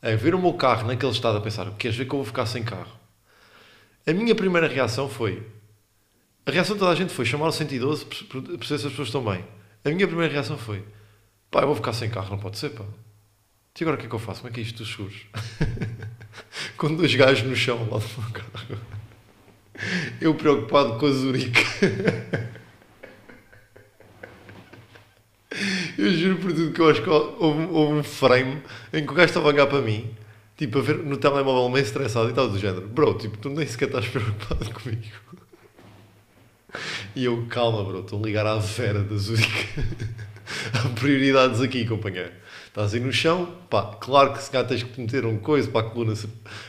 a 0.00 0.14
ver 0.14 0.34
o 0.34 0.38
meu 0.38 0.54
carro 0.54 0.86
naquele 0.86 1.10
estado 1.10 1.38
a 1.38 1.40
pensar, 1.40 1.68
queres 1.72 1.96
ver 1.96 2.04
que 2.04 2.14
eu 2.14 2.18
vou 2.18 2.24
ficar 2.24 2.46
sem 2.46 2.62
carro? 2.62 2.92
A 4.06 4.12
minha 4.12 4.36
primeira 4.36 4.68
reação 4.68 5.08
foi, 5.08 5.44
a 6.44 6.50
reação 6.52 6.76
de 6.76 6.80
toda 6.80 6.92
a 6.92 6.94
gente 6.94 7.12
foi 7.12 7.24
chamar 7.24 7.48
o 7.48 7.52
112 7.52 8.04
para 8.04 8.40
perceber 8.40 8.64
se 8.66 8.74
as 8.74 8.82
pessoas 8.82 9.08
estão 9.08 9.24
bem. 9.24 9.44
A 9.84 9.90
minha 9.90 10.06
primeira 10.06 10.32
reação 10.32 10.56
foi, 10.56 10.84
pá, 11.56 11.62
eu 11.62 11.68
vou 11.68 11.76
ficar 11.76 11.94
sem 11.94 12.10
carro, 12.10 12.28
não 12.28 12.38
pode 12.38 12.58
ser, 12.58 12.68
pá. 12.70 12.84
E 13.80 13.82
agora 13.82 13.96
o 13.96 13.98
que 13.98 14.04
é 14.04 14.08
que 14.10 14.14
eu 14.14 14.18
faço? 14.18 14.42
Como 14.42 14.50
é 14.50 14.54
que 14.54 14.60
é 14.60 14.62
isto 14.62 14.76
dos 14.76 14.90
seguros? 14.90 15.22
com 16.76 16.94
dois 16.94 17.14
gajos 17.14 17.48
no 17.48 17.56
chão 17.56 17.78
lá 17.90 17.98
do 17.98 18.04
meu 18.20 18.30
carro. 18.30 18.78
Eu 20.20 20.34
preocupado 20.34 20.98
com 20.98 21.06
a 21.06 21.10
Zurique. 21.10 21.60
Eu 25.96 26.12
juro 26.12 26.36
por 26.36 26.52
tudo 26.52 26.72
que 26.72 26.80
eu 26.80 26.90
acho 26.90 27.02
que 27.02 27.08
houve, 27.08 27.66
houve, 27.70 27.94
um 27.94 28.02
frame 28.02 28.62
em 28.92 29.06
que 29.06 29.10
o 29.10 29.14
gajo 29.14 29.28
estava 29.28 29.46
a 29.46 29.52
olhar 29.54 29.66
para 29.66 29.80
mim, 29.80 30.14
tipo, 30.54 30.78
a 30.78 30.82
ver 30.82 30.98
no 30.98 31.16
telemóvel 31.16 31.70
meio 31.70 31.82
estressado 31.82 32.28
e 32.28 32.34
tal, 32.34 32.50
do 32.50 32.58
género, 32.58 32.86
bro, 32.86 33.14
tipo, 33.14 33.38
tu 33.38 33.48
nem 33.48 33.66
sequer 33.66 33.86
estás 33.86 34.04
preocupado 34.12 34.70
comigo. 34.70 35.02
E 37.14 37.24
eu, 37.24 37.46
calma, 37.48 37.82
bro, 37.82 38.00
estou 38.00 38.22
a 38.22 38.26
ligar 38.26 38.46
à 38.46 38.56
Vera 38.58 39.02
da 39.02 39.16
Zurique. 39.16 39.68
Há 40.72 40.88
prioridades 40.98 41.60
aqui, 41.60 41.86
companheiro. 41.86 42.32
Estás 42.66 42.92
aí 42.92 43.00
no 43.00 43.12
chão, 43.12 43.54
pá, 43.70 43.96
claro 43.98 44.34
que 44.34 44.42
se 44.42 44.50
calhar 44.50 44.68
tens 44.68 44.82
que 44.82 45.00
meter 45.00 45.24
um 45.24 45.38
coisa 45.38 45.70
para 45.70 45.86
a 45.86 45.90
coluna, 45.90 46.12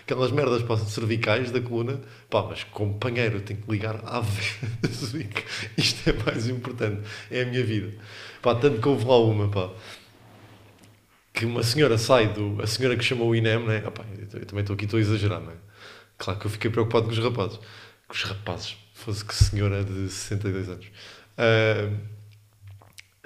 aquelas 0.02 0.32
merdas 0.32 0.64
para 0.64 0.76
as 0.76 0.82
cervicais 0.84 1.52
da 1.52 1.60
coluna, 1.60 2.00
pá, 2.30 2.44
mas 2.44 2.64
companheiro, 2.64 3.38
eu 3.38 3.42
tenho 3.42 3.62
que 3.62 3.70
ligar 3.70 4.00
à 4.06 4.22
Zurique. 4.90 5.44
Isto 5.78 6.10
é 6.10 6.14
mais 6.14 6.48
importante, 6.48 7.02
é 7.30 7.42
a 7.42 7.46
minha 7.46 7.64
vida. 7.64 7.94
Pá, 8.42 8.56
tanto 8.56 8.82
que 8.82 8.88
houve 8.88 9.06
lá 9.06 9.20
uma, 9.20 9.50
pá, 9.50 9.70
que 11.34 11.46
uma 11.46 11.62
senhora 11.62 11.98
sai 11.98 12.34
do. 12.34 12.62
A 12.62 12.68
senhora 12.68 12.96
que 12.96 13.04
chamou 13.04 13.30
o 13.30 13.36
INEM, 13.36 13.66
né? 13.66 13.84
Ah, 13.86 13.92
pá, 13.92 14.04
eu, 14.18 14.46
também 14.46 14.62
estou 14.62 14.74
aqui, 14.74 14.86
estou 14.86 14.98
a 14.98 15.02
exagerar, 15.02 15.40
não 15.40 15.52
é? 15.52 15.56
Claro 16.18 16.40
que 16.40 16.48
eu 16.48 16.52
fiquei 16.52 16.72
preocupado 16.72 17.06
com 17.06 17.12
os 17.12 17.20
rapazes. 17.20 17.60
Com 18.08 18.14
os 18.14 18.24
rapazes, 18.24 18.78
fosse 18.94 19.24
que 19.24 19.36
senhora 19.36 19.84
de 19.84 20.10
62 20.10 20.70
anos. 20.70 20.86
Uh, 21.38 22.17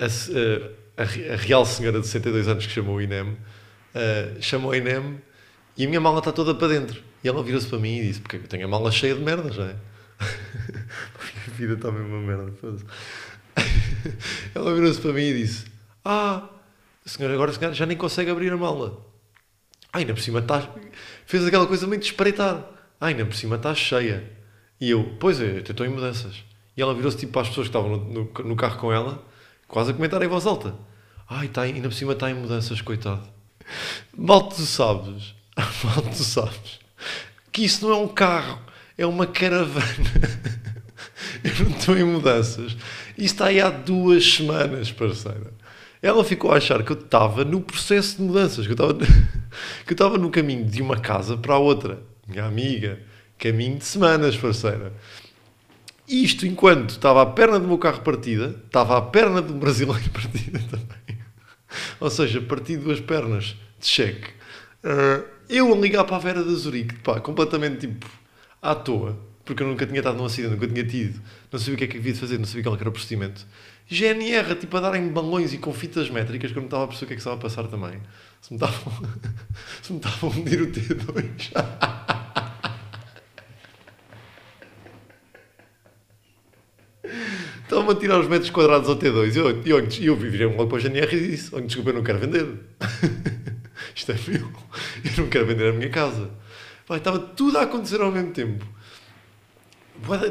a, 0.05 1.01
a, 1.01 1.34
a, 1.34 1.36
real 1.36 1.65
senhora 1.65 2.00
de 2.00 2.08
62 2.08 2.48
anos 2.48 2.65
que 2.65 2.72
chamou 2.74 2.96
o 2.96 3.01
INEM, 3.01 3.29
uh, 3.31 4.41
chamou 4.41 4.72
o 4.72 4.75
INEM 4.75 5.22
e 5.77 5.86
a 5.86 5.88
minha 5.88 6.01
mala 6.01 6.20
está 6.20 6.31
toda 6.31 6.53
para 6.55 6.67
dentro. 6.67 7.01
E 7.24 7.27
ela 7.27 7.43
virou-se 7.43 7.67
para 7.67 7.79
mim 7.79 8.00
e 8.00 8.08
disse: 8.08 8.22
Porque 8.22 8.38
eu 8.38 8.48
tenho 8.48 8.65
a 8.65 8.67
mala 8.67 8.91
cheia 8.91 9.15
de 9.15 9.22
merdas, 9.22 9.58
não 9.58 9.65
é? 9.65 9.75
a 11.48 11.51
vida 11.51 11.74
está 11.74 11.91
mesmo 11.91 12.08
uma 12.08 12.22
merda. 12.22 12.51
Ela 14.55 14.74
virou-se 14.74 15.00
para 15.00 15.13
mim 15.13 15.24
e 15.24 15.34
disse: 15.34 15.65
Ah, 16.03 16.50
senhora 17.05 17.34
agora 17.34 17.53
senhora 17.53 17.74
já 17.74 17.86
nem 17.86 17.98
consegue 17.98 18.31
abrir 18.31 18.51
a 18.51 18.58
mala. 18.58 19.05
Ainda 19.93 20.13
por 20.13 20.22
cima 20.22 20.39
está. 20.39 20.67
Fez 21.25 21.46
aquela 21.46 21.67
coisa 21.67 21.86
meio 21.88 22.00
de 22.00 22.08
espreitar. 22.08 22.65
Ainda 23.00 23.25
por 23.25 23.36
cima 23.36 23.55
está 23.58 23.74
cheia. 23.75 24.24
E 24.79 24.89
eu: 24.89 25.15
Pois 25.20 25.39
é, 25.41 25.58
eu 25.58 25.60
estou 25.60 25.86
em 25.86 25.89
mudanças. 25.89 26.43
E 26.75 26.81
ela 26.81 26.93
virou-se 26.93 27.17
tipo 27.17 27.34
para 27.34 27.41
as 27.41 27.50
pessoas 27.50 27.67
que 27.67 27.77
estavam 27.77 27.98
no, 27.98 28.25
no, 28.25 28.43
no, 28.46 28.55
carro 28.55 28.79
com 28.79 28.93
ela, 28.93 29.24
quase 29.72 29.92
a 29.92 29.94
comentar 29.94 30.22
em 30.22 30.28
voz 30.28 30.46
alta: 30.46 30.75
Ai, 31.28 31.48
está, 31.48 31.62
ainda 31.62 31.88
por 31.88 31.96
cima 31.96 32.13
está 32.13 32.30
em 32.30 32.36
mudanças, 32.36 32.82
coitado. 32.82 33.28
Mal 34.16 34.50
tu 34.50 34.62
sabes, 34.62 35.34
mal 35.84 36.04
tu 36.04 36.24
sabes, 36.24 36.80
que 37.51 37.63
isso 37.63 37.88
não 37.88 37.94
é 37.94 37.98
um 37.98 38.08
carro, 38.08 38.60
é 38.98 39.06
uma 39.06 39.25
caravana. 39.25 39.86
eu 41.44 41.66
não 41.66 41.78
estou 41.78 41.98
em 41.98 42.04
mudanças. 42.04 42.75
E 43.18 43.24
está 43.24 43.46
aí 43.46 43.62
há 43.62 43.70
duas 43.70 44.34
semanas, 44.34 44.92
parceira. 44.92 45.54
Ela 46.01 46.24
ficou 46.24 46.51
a 46.51 46.58
achar 46.58 46.84
que 46.84 46.92
eu 46.92 47.00
estava 47.00 47.46
no 47.46 47.62
processo 47.62 48.18
de 48.18 48.24
mudanças, 48.24 48.66
que 48.68 48.74
eu 48.74 48.74
estava, 48.74 48.94
que 49.86 49.92
eu 49.92 49.94
estava 49.94 50.18
no 50.18 50.30
caminho 50.30 50.66
de 50.66 50.82
uma 50.82 51.00
casa 51.00 51.38
para 51.38 51.54
a 51.54 51.60
outra. 51.60 52.00
Minha 52.28 52.46
amiga, 52.46 53.00
caminho 53.38 53.78
de 53.78 53.86
semanas, 53.86 54.36
parceira. 54.36 54.92
Isto 56.12 56.46
enquanto 56.46 56.91
estava 56.91 57.22
a 57.22 57.25
perna 57.25 57.60
do 57.60 57.68
meu 57.68 57.77
carro 57.77 58.01
partida, 58.01 58.56
estava 58.65 58.98
a 58.98 59.01
perna 59.01 59.41
do 59.41 59.53
brasileiro 59.53 60.08
partida 60.12 60.60
também. 60.60 61.18
Ou 62.00 62.10
seja, 62.10 62.41
parti 62.41 62.75
duas 62.75 63.00
pernas 63.00 63.56
de 63.80 63.88
cheque. 63.88 64.30
Uh, 64.84 65.25
eu 65.48 65.74
a 65.74 65.77
ligar 65.77 66.03
para 66.03 66.18
a 66.18 66.20
Vera 66.20 66.44
da 66.44 66.51
Zurique, 66.51 66.96
pá, 66.96 67.20
completamente 67.22 67.88
tipo 67.88 68.08
à 68.62 68.75
toa 68.75 69.32
porque 69.44 69.63
eu 69.63 69.68
nunca 69.68 69.86
tinha 69.86 70.00
estado 70.00 70.18
num 70.18 70.25
acidente, 70.25 70.53
nunca 70.53 70.68
tinha 70.68 70.86
tido, 70.86 71.20
não 71.51 71.60
sabia 71.60 71.74
o 71.74 71.77
que 71.77 71.84
é 71.84 71.88
que 71.88 71.98
havia 71.98 72.13
de 72.13 72.20
fazer, 72.20 72.38
não 72.38 72.46
sabia 72.46 72.63
qual 72.63 72.75
era 72.75 72.89
o 72.89 72.91
procedimento. 72.91 73.46
GNR, 73.89 74.56
tipo, 74.56 74.77
a 74.77 74.80
darem 74.80 75.10
balões 75.10 75.53
e 75.53 75.58
com 75.58 75.74
fitas 75.74 76.10
métricas 76.10 76.51
que 76.51 76.58
eu 76.58 76.62
não 76.62 76.68
estava 76.68 76.86
a 76.86 76.88
perceber 76.88 77.06
o 77.06 77.08
que 77.08 77.13
é 77.13 77.15
que 77.15 77.22
estava 77.22 77.36
a 77.36 77.39
passar 77.39 77.68
também. 77.68 78.00
Se 78.41 78.53
me 78.53 78.58
estavam, 78.58 78.94
se 79.82 79.94
a 79.94 80.39
medir 80.39 80.62
o 80.62 80.68
T2. 80.68 81.51
Estavam 87.72 87.90
a 87.90 87.96
tirar 87.96 88.20
os 88.20 88.28
metros 88.28 88.50
quadrados 88.50 88.90
ao 88.90 88.98
T2 88.98 89.34
e 89.34 89.40
eu, 89.40 89.80
eu, 89.80 89.88
eu 90.01 90.16
virei 90.18 90.46
logo 90.46 90.68
para 90.68 90.75
o 90.75 90.80
GNR 90.82 91.16
e 91.16 91.30
disse: 91.30 91.56
oh, 91.56 91.62
Desculpa, 91.62 91.92
eu 91.92 91.94
não 91.94 92.04
quero 92.04 92.20
vender. 92.20 92.46
Isto 93.96 94.12
é 94.12 94.16
meu. 94.28 94.51
Eu 95.06 95.24
não 95.24 95.30
quero 95.30 95.46
vender 95.46 95.70
a 95.70 95.72
minha 95.72 95.90
casa. 95.90 96.30
Vai, 96.86 96.98
estava 96.98 97.18
tudo 97.18 97.58
a 97.58 97.62
acontecer 97.62 98.01
ao 98.01 98.12
mesmo 98.12 98.32
tempo 98.32 98.66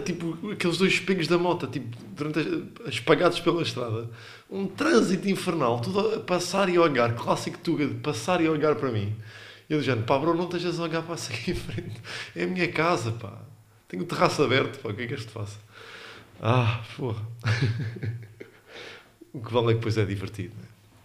tipo 0.04 0.50
aqueles 0.50 0.76
dois 0.76 0.92
espinhos 0.92 1.28
da 1.28 1.38
moto, 1.38 1.66
tipo, 1.66 1.96
durante 2.14 2.40
a, 2.84 2.88
espalhados 2.90 3.40
pela 3.40 3.62
estrada. 3.62 4.10
Um 4.50 4.66
trânsito 4.66 5.26
infernal, 5.28 5.80
tudo 5.80 6.16
a 6.16 6.20
passar 6.20 6.68
e 6.68 6.76
a 6.76 6.82
olhar, 6.82 7.14
clássico 7.14 7.56
Tuga, 7.58 7.86
de 7.86 7.94
passar 7.94 8.42
e 8.42 8.48
a 8.48 8.50
olhar 8.50 8.74
para 8.74 8.90
mim. 8.90 9.16
E 9.68 9.72
eu 9.72 9.80
dizendo, 9.80 10.02
pá, 10.02 10.18
bro, 10.18 10.34
não 10.34 10.44
estejas 10.44 10.78
a 10.78 10.82
olhar 10.82 11.02
para 11.02 11.14
aqui 11.14 11.52
em 11.52 11.54
frente. 11.54 12.02
É 12.36 12.44
a 12.44 12.46
minha 12.46 12.70
casa, 12.70 13.12
pá. 13.12 13.32
Tenho 13.88 14.02
o 14.02 14.06
terraço 14.06 14.42
aberto, 14.42 14.78
pá, 14.80 14.90
o 14.90 14.94
que 14.94 15.02
é 15.02 15.06
que 15.06 15.14
este 15.14 15.30
faça? 15.30 15.58
Ah, 16.42 16.82
porra. 16.96 17.22
o 19.34 19.40
que 19.40 19.52
vale 19.52 19.66
é 19.66 19.68
que 19.70 19.74
depois 19.74 19.98
é 19.98 20.06
divertido? 20.06 20.54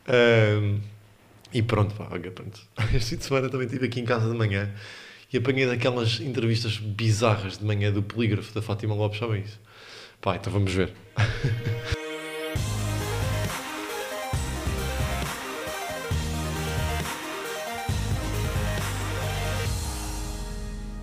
Um, 0.08 0.80
e 1.54 1.62
pronto, 1.62 1.94
pá, 1.94 2.08
olha, 2.10 2.32
pronto. 2.32 2.62
Este 2.96 3.10
fim 3.12 3.18
de 3.18 3.26
semana 3.26 3.50
também 3.50 3.66
estive 3.66 3.86
aqui 3.88 4.00
em 4.00 4.06
casa 4.06 4.30
de 4.30 4.38
manhã 4.38 4.74
e 5.34 5.38
apanhei 5.38 5.68
daquelas 5.68 6.22
entrevistas 6.22 6.78
bizarras 6.78 7.58
de 7.58 7.66
manhã 7.66 7.92
do 7.92 8.02
polígrafo 8.02 8.54
da 8.54 8.62
Fátima 8.62 8.96
Lopes, 8.96 9.20
sabem 9.20 9.42
isso? 9.42 9.60
Pá, 10.22 10.38
então 10.38 10.54
vamos 10.54 10.72
ver. 10.72 10.94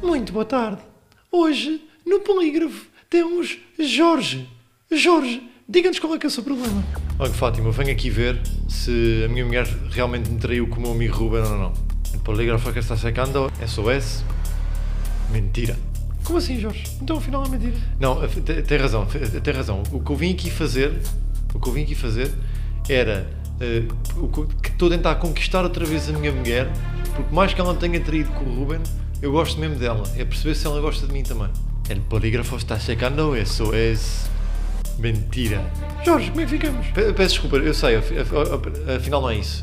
Muito 0.02 0.32
boa 0.32 0.46
tarde. 0.46 0.80
Hoje, 1.30 1.82
no 2.06 2.20
polígrafo, 2.20 2.91
temos 3.12 3.58
Jorge. 3.78 4.48
Jorge, 4.90 5.42
Diga-nos 5.68 5.98
qual 5.98 6.14
é 6.14 6.18
que 6.18 6.26
é 6.26 6.28
o 6.28 6.30
seu 6.30 6.42
problema. 6.42 6.82
Olha, 7.18 7.32
Fátima, 7.32 7.68
eu 7.68 7.72
venho 7.72 7.92
aqui 7.92 8.10
ver 8.10 8.40
se 8.68 9.22
a 9.24 9.28
minha 9.28 9.44
mulher 9.44 9.66
realmente 9.90 10.30
me 10.30 10.38
traiu 10.38 10.66
com 10.66 10.78
o 10.78 10.80
meu 10.80 10.92
amigo 10.92 11.14
Ruben 11.14 11.42
ou 11.42 11.58
não. 11.58 11.72
O 12.14 12.18
polígrafo 12.18 12.72
que 12.72 12.78
está 12.78 12.96
secando, 12.96 13.50
SOS. 13.66 14.24
Mentira. 15.30 15.78
Como 16.24 16.38
assim, 16.38 16.58
Jorge? 16.58 16.84
Então 17.00 17.18
afinal 17.18 17.44
é 17.44 17.48
mentira. 17.48 17.76
Não, 18.00 18.26
tem, 18.28 18.62
tem 18.62 18.78
razão, 18.78 19.06
tem 19.06 19.54
razão. 19.54 19.82
O 19.92 20.00
que 20.00 20.10
eu 20.10 20.16
vim 20.16 20.32
aqui 20.32 20.50
fazer, 20.50 20.92
o 21.54 21.60
que 21.60 21.68
eu 21.68 21.72
vim 21.72 21.82
aqui 21.82 21.94
fazer 21.94 22.30
era 22.88 23.30
uh, 23.60 24.24
o 24.24 24.46
que 24.46 24.70
estou 24.70 24.88
a 24.88 24.90
tentar 24.90 25.14
conquistar 25.16 25.62
outra 25.62 25.84
vez 25.84 26.08
a 26.08 26.12
minha 26.12 26.32
mulher, 26.32 26.70
porque 27.14 27.34
mais 27.34 27.54
que 27.54 27.60
ela 27.60 27.72
me 27.72 27.78
tenha 27.78 28.00
traído 28.00 28.30
com 28.32 28.44
o 28.44 28.54
Ruben, 28.54 28.80
eu 29.20 29.32
gosto 29.32 29.60
mesmo 29.60 29.76
dela. 29.76 30.02
É 30.16 30.24
perceber 30.24 30.54
se 30.54 30.66
ela 30.66 30.80
gosta 30.80 31.06
de 31.06 31.12
mim 31.12 31.22
também. 31.22 31.48
El 31.92 32.00
polígrafo 32.00 32.56
está 32.56 32.78
secando, 32.80 33.36
isso 33.36 33.70
é 33.74 33.94
mentira. 34.98 35.60
Jorge, 36.04 36.30
como 36.30 36.40
é 36.40 36.44
que 36.44 36.50
ficamos? 36.52 36.86
Pe- 36.88 37.12
Peço 37.12 37.34
desculpa, 37.34 37.56
eu 37.58 37.74
sei, 37.74 37.96
af- 37.96 38.10
af- 38.12 38.96
afinal 38.96 39.20
não 39.20 39.30
é 39.30 39.36
isso. 39.36 39.62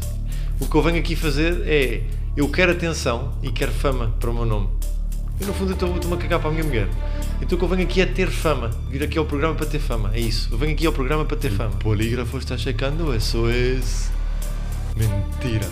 O 0.59 0.67
que 0.67 0.75
eu 0.75 0.81
venho 0.83 0.99
aqui 0.99 1.15
fazer 1.15 1.63
é, 1.65 2.01
eu 2.37 2.47
quero 2.49 2.71
atenção 2.71 3.33
e 3.41 3.51
quero 3.51 3.71
fama 3.71 4.13
para 4.19 4.29
o 4.29 4.33
meu 4.33 4.45
nome. 4.45 4.69
Eu 5.41 5.47
no 5.47 5.53
fundo 5.53 5.71
estou-me 5.73 5.97
a 6.13 6.17
cagar 6.17 6.39
para 6.39 6.49
a 6.49 6.51
minha 6.53 6.63
mulher. 6.65 6.87
Então 7.41 7.55
o 7.55 7.57
que 7.59 7.63
eu 7.65 7.69
venho 7.69 7.83
aqui 7.83 8.01
é 8.01 8.05
ter 8.05 8.27
fama. 8.29 8.69
Vir 8.91 9.01
aqui 9.01 9.17
ao 9.17 9.25
programa 9.25 9.55
para 9.55 9.65
ter 9.65 9.79
fama. 9.79 10.11
É 10.13 10.19
isso. 10.19 10.49
Eu 10.51 10.57
venho 10.57 10.73
aqui 10.73 10.85
ao 10.85 10.91
programa 10.93 11.23
para 11.25 11.37
ter 11.37 11.49
fama. 11.49 11.71
polígrafo 11.77 12.37
está 12.37 12.57
checando, 12.57 13.15
isso 13.15 13.47
é 13.49 13.79
mentira. 14.97 15.65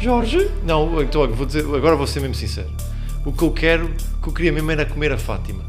Jorge? 0.00 0.50
Não, 0.64 1.00
então 1.02 1.28
vou 1.32 1.46
dizer, 1.46 1.60
agora 1.74 1.94
vou 1.94 2.06
ser 2.06 2.20
mesmo 2.20 2.34
sincero. 2.34 2.70
O 3.24 3.32
que 3.32 3.42
eu 3.42 3.50
quero, 3.50 3.86
o 3.86 4.22
que 4.22 4.28
eu 4.28 4.32
queria 4.32 4.52
mesmo 4.52 4.70
era 4.70 4.86
comer 4.86 5.12
a 5.12 5.18
Fátima. 5.18 5.62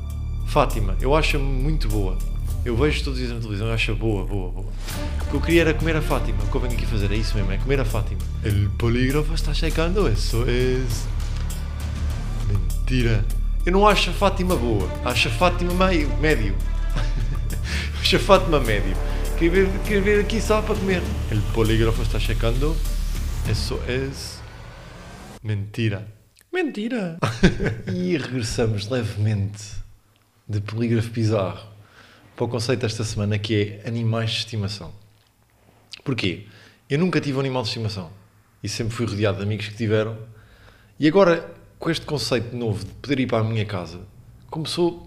Fátima, 0.57 0.97
eu 0.99 1.13
acho-a 1.13 1.39
muito 1.39 1.87
boa. 1.87 2.17
Eu 2.65 2.75
vejo 2.75 3.03
todos 3.03 3.19
os 3.19 3.19
dias 3.19 3.31
na 3.31 3.39
televisão, 3.39 3.67
eu 3.67 3.73
acho-a 3.75 3.93
boa, 3.93 4.25
boa, 4.25 4.49
boa. 4.49 4.65
O 5.21 5.29
que 5.29 5.35
eu 5.35 5.39
queria 5.39 5.61
era 5.61 5.71
comer 5.71 5.95
a 5.95 6.01
Fátima. 6.01 6.43
O 6.43 6.47
que 6.47 6.55
eu 6.55 6.61
venho 6.61 6.73
aqui 6.73 6.83
fazer 6.87 7.11
é 7.11 7.15
isso 7.15 7.37
mesmo, 7.37 7.51
é 7.51 7.57
comer 7.57 7.79
a 7.79 7.85
Fátima. 7.85 8.19
El 8.43 8.67
polígrafo 8.71 9.35
está 9.35 9.53
checando, 9.53 10.09
isso 10.09 10.43
é 10.47 10.81
mentira. 12.47 13.23
Eu 13.67 13.71
não 13.71 13.87
acho 13.87 14.09
a 14.09 14.13
Fátima 14.13 14.55
boa, 14.55 14.89
acho 15.05 15.27
a 15.27 15.31
Fátima 15.31 15.73
meio, 15.73 16.09
médio. 16.17 16.55
acho 18.01 18.15
a 18.15 18.19
Fátima 18.19 18.59
médio. 18.59 18.97
Queria 19.37 19.63
vir, 19.63 19.79
queria 19.81 20.01
vir 20.01 20.19
aqui 20.21 20.41
só 20.41 20.63
para 20.63 20.73
comer. 20.73 21.03
El 21.29 21.39
polígrafo 21.53 22.01
está 22.01 22.19
checando, 22.19 22.75
isso 23.47 23.79
é 23.87 24.09
mentira. 25.43 26.07
Mentira! 26.51 27.19
e 27.93 28.17
regressamos 28.17 28.89
levemente 28.89 29.85
de 30.47 30.61
polígrafo 30.61 31.09
bizarro 31.09 31.67
para 32.35 32.45
o 32.45 32.47
conceito 32.47 32.81
desta 32.81 33.03
semana 33.03 33.37
que 33.37 33.81
é 33.83 33.87
animais 33.87 34.31
de 34.31 34.37
estimação. 34.37 34.93
Porquê? 36.03 36.45
Eu 36.89 36.99
nunca 36.99 37.19
tive 37.19 37.37
um 37.37 37.39
animal 37.41 37.63
de 37.63 37.69
estimação 37.69 38.11
e 38.63 38.69
sempre 38.69 38.93
fui 38.93 39.05
rodeado 39.05 39.37
de 39.37 39.43
amigos 39.43 39.67
que 39.67 39.75
tiveram. 39.75 40.17
E 40.99 41.07
agora, 41.07 41.53
com 41.77 41.89
este 41.89 42.05
conceito 42.05 42.55
novo 42.55 42.85
de 42.85 42.91
poder 42.93 43.19
ir 43.19 43.27
para 43.27 43.39
a 43.39 43.43
minha 43.43 43.65
casa, 43.65 43.99
começou. 44.49 45.05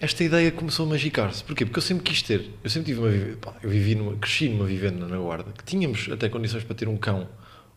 Esta 0.00 0.24
ideia 0.24 0.50
começou 0.50 0.86
a 0.86 0.88
magicar-se. 0.88 1.44
Porquê? 1.44 1.64
Porque 1.64 1.78
eu 1.78 1.82
sempre 1.82 2.04
quis 2.04 2.22
ter. 2.22 2.50
Eu 2.62 2.70
sempre 2.70 2.92
tive 2.92 3.00
uma. 3.00 3.36
pá, 3.36 3.54
Eu 3.62 3.70
vivi 3.70 3.94
numa, 3.94 4.16
cresci 4.16 4.48
numa 4.48 4.64
vivenda 4.64 5.06
na 5.06 5.16
Guarda 5.16 5.52
que 5.52 5.64
tínhamos 5.64 6.08
até 6.10 6.28
condições 6.28 6.64
para 6.64 6.74
ter 6.74 6.88
um 6.88 6.96
cão 6.96 7.28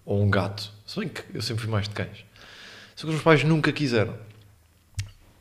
ou 0.05 0.23
um 0.23 0.29
gato. 0.29 0.71
Se 0.85 0.99
bem 0.99 1.09
que 1.09 1.21
eu 1.33 1.41
sempre 1.41 1.63
fui 1.63 1.71
mais 1.71 1.87
de 1.87 1.93
cães. 1.93 2.25
Só 2.95 3.01
que 3.01 3.07
os 3.07 3.13
meus 3.15 3.23
pais 3.23 3.43
nunca 3.43 3.71
quiseram. 3.71 4.15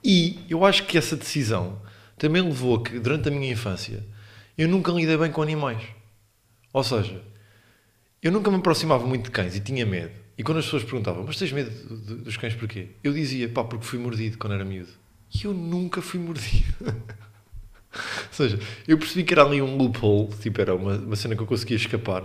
E 0.09 0.39
eu 0.49 0.65
acho 0.65 0.85
que 0.87 0.97
essa 0.97 1.17
decisão 1.17 1.83
também 2.17 2.41
levou 2.41 2.77
a 2.77 2.83
que, 2.85 3.01
durante 3.01 3.27
a 3.29 3.33
minha 3.33 3.53
infância, 3.53 4.05
eu 4.57 4.69
nunca 4.69 4.93
lidei 4.93 5.17
bem 5.17 5.33
com 5.33 5.43
animais. 5.43 5.83
Ou 6.73 6.85
seja, 6.85 7.21
eu 8.23 8.31
nunca 8.31 8.49
me 8.49 8.59
aproximava 8.59 9.05
muito 9.05 9.25
de 9.25 9.31
cães 9.33 9.57
e 9.57 9.61
tinha 9.61 9.85
medo. 9.85 10.13
E 10.39 10.45
quando 10.45 10.59
as 10.59 10.65
pessoas 10.67 10.85
perguntavam, 10.85 11.25
mas 11.27 11.37
tens 11.37 11.51
medo 11.51 11.73
dos 12.23 12.37
cães 12.37 12.55
porquê? 12.55 12.91
Eu 13.03 13.13
dizia, 13.13 13.49
pá, 13.49 13.65
porque 13.65 13.85
fui 13.85 13.99
mordido 13.99 14.39
quando 14.39 14.53
era 14.53 14.65
miúdo. 14.65 14.93
E 15.35 15.45
eu 15.45 15.53
nunca 15.53 16.01
fui 16.01 16.21
mordido. 16.21 16.73
Ou 16.87 18.31
seja, 18.31 18.61
eu 18.87 18.97
percebi 18.99 19.25
que 19.25 19.35
era 19.35 19.43
ali 19.43 19.61
um 19.61 19.77
loophole, 19.77 20.29
tipo, 20.41 20.61
era 20.61 20.73
uma, 20.73 20.99
uma 20.99 21.17
cena 21.17 21.35
que 21.35 21.43
eu 21.43 21.47
conseguia 21.49 21.77
escapar, 21.77 22.23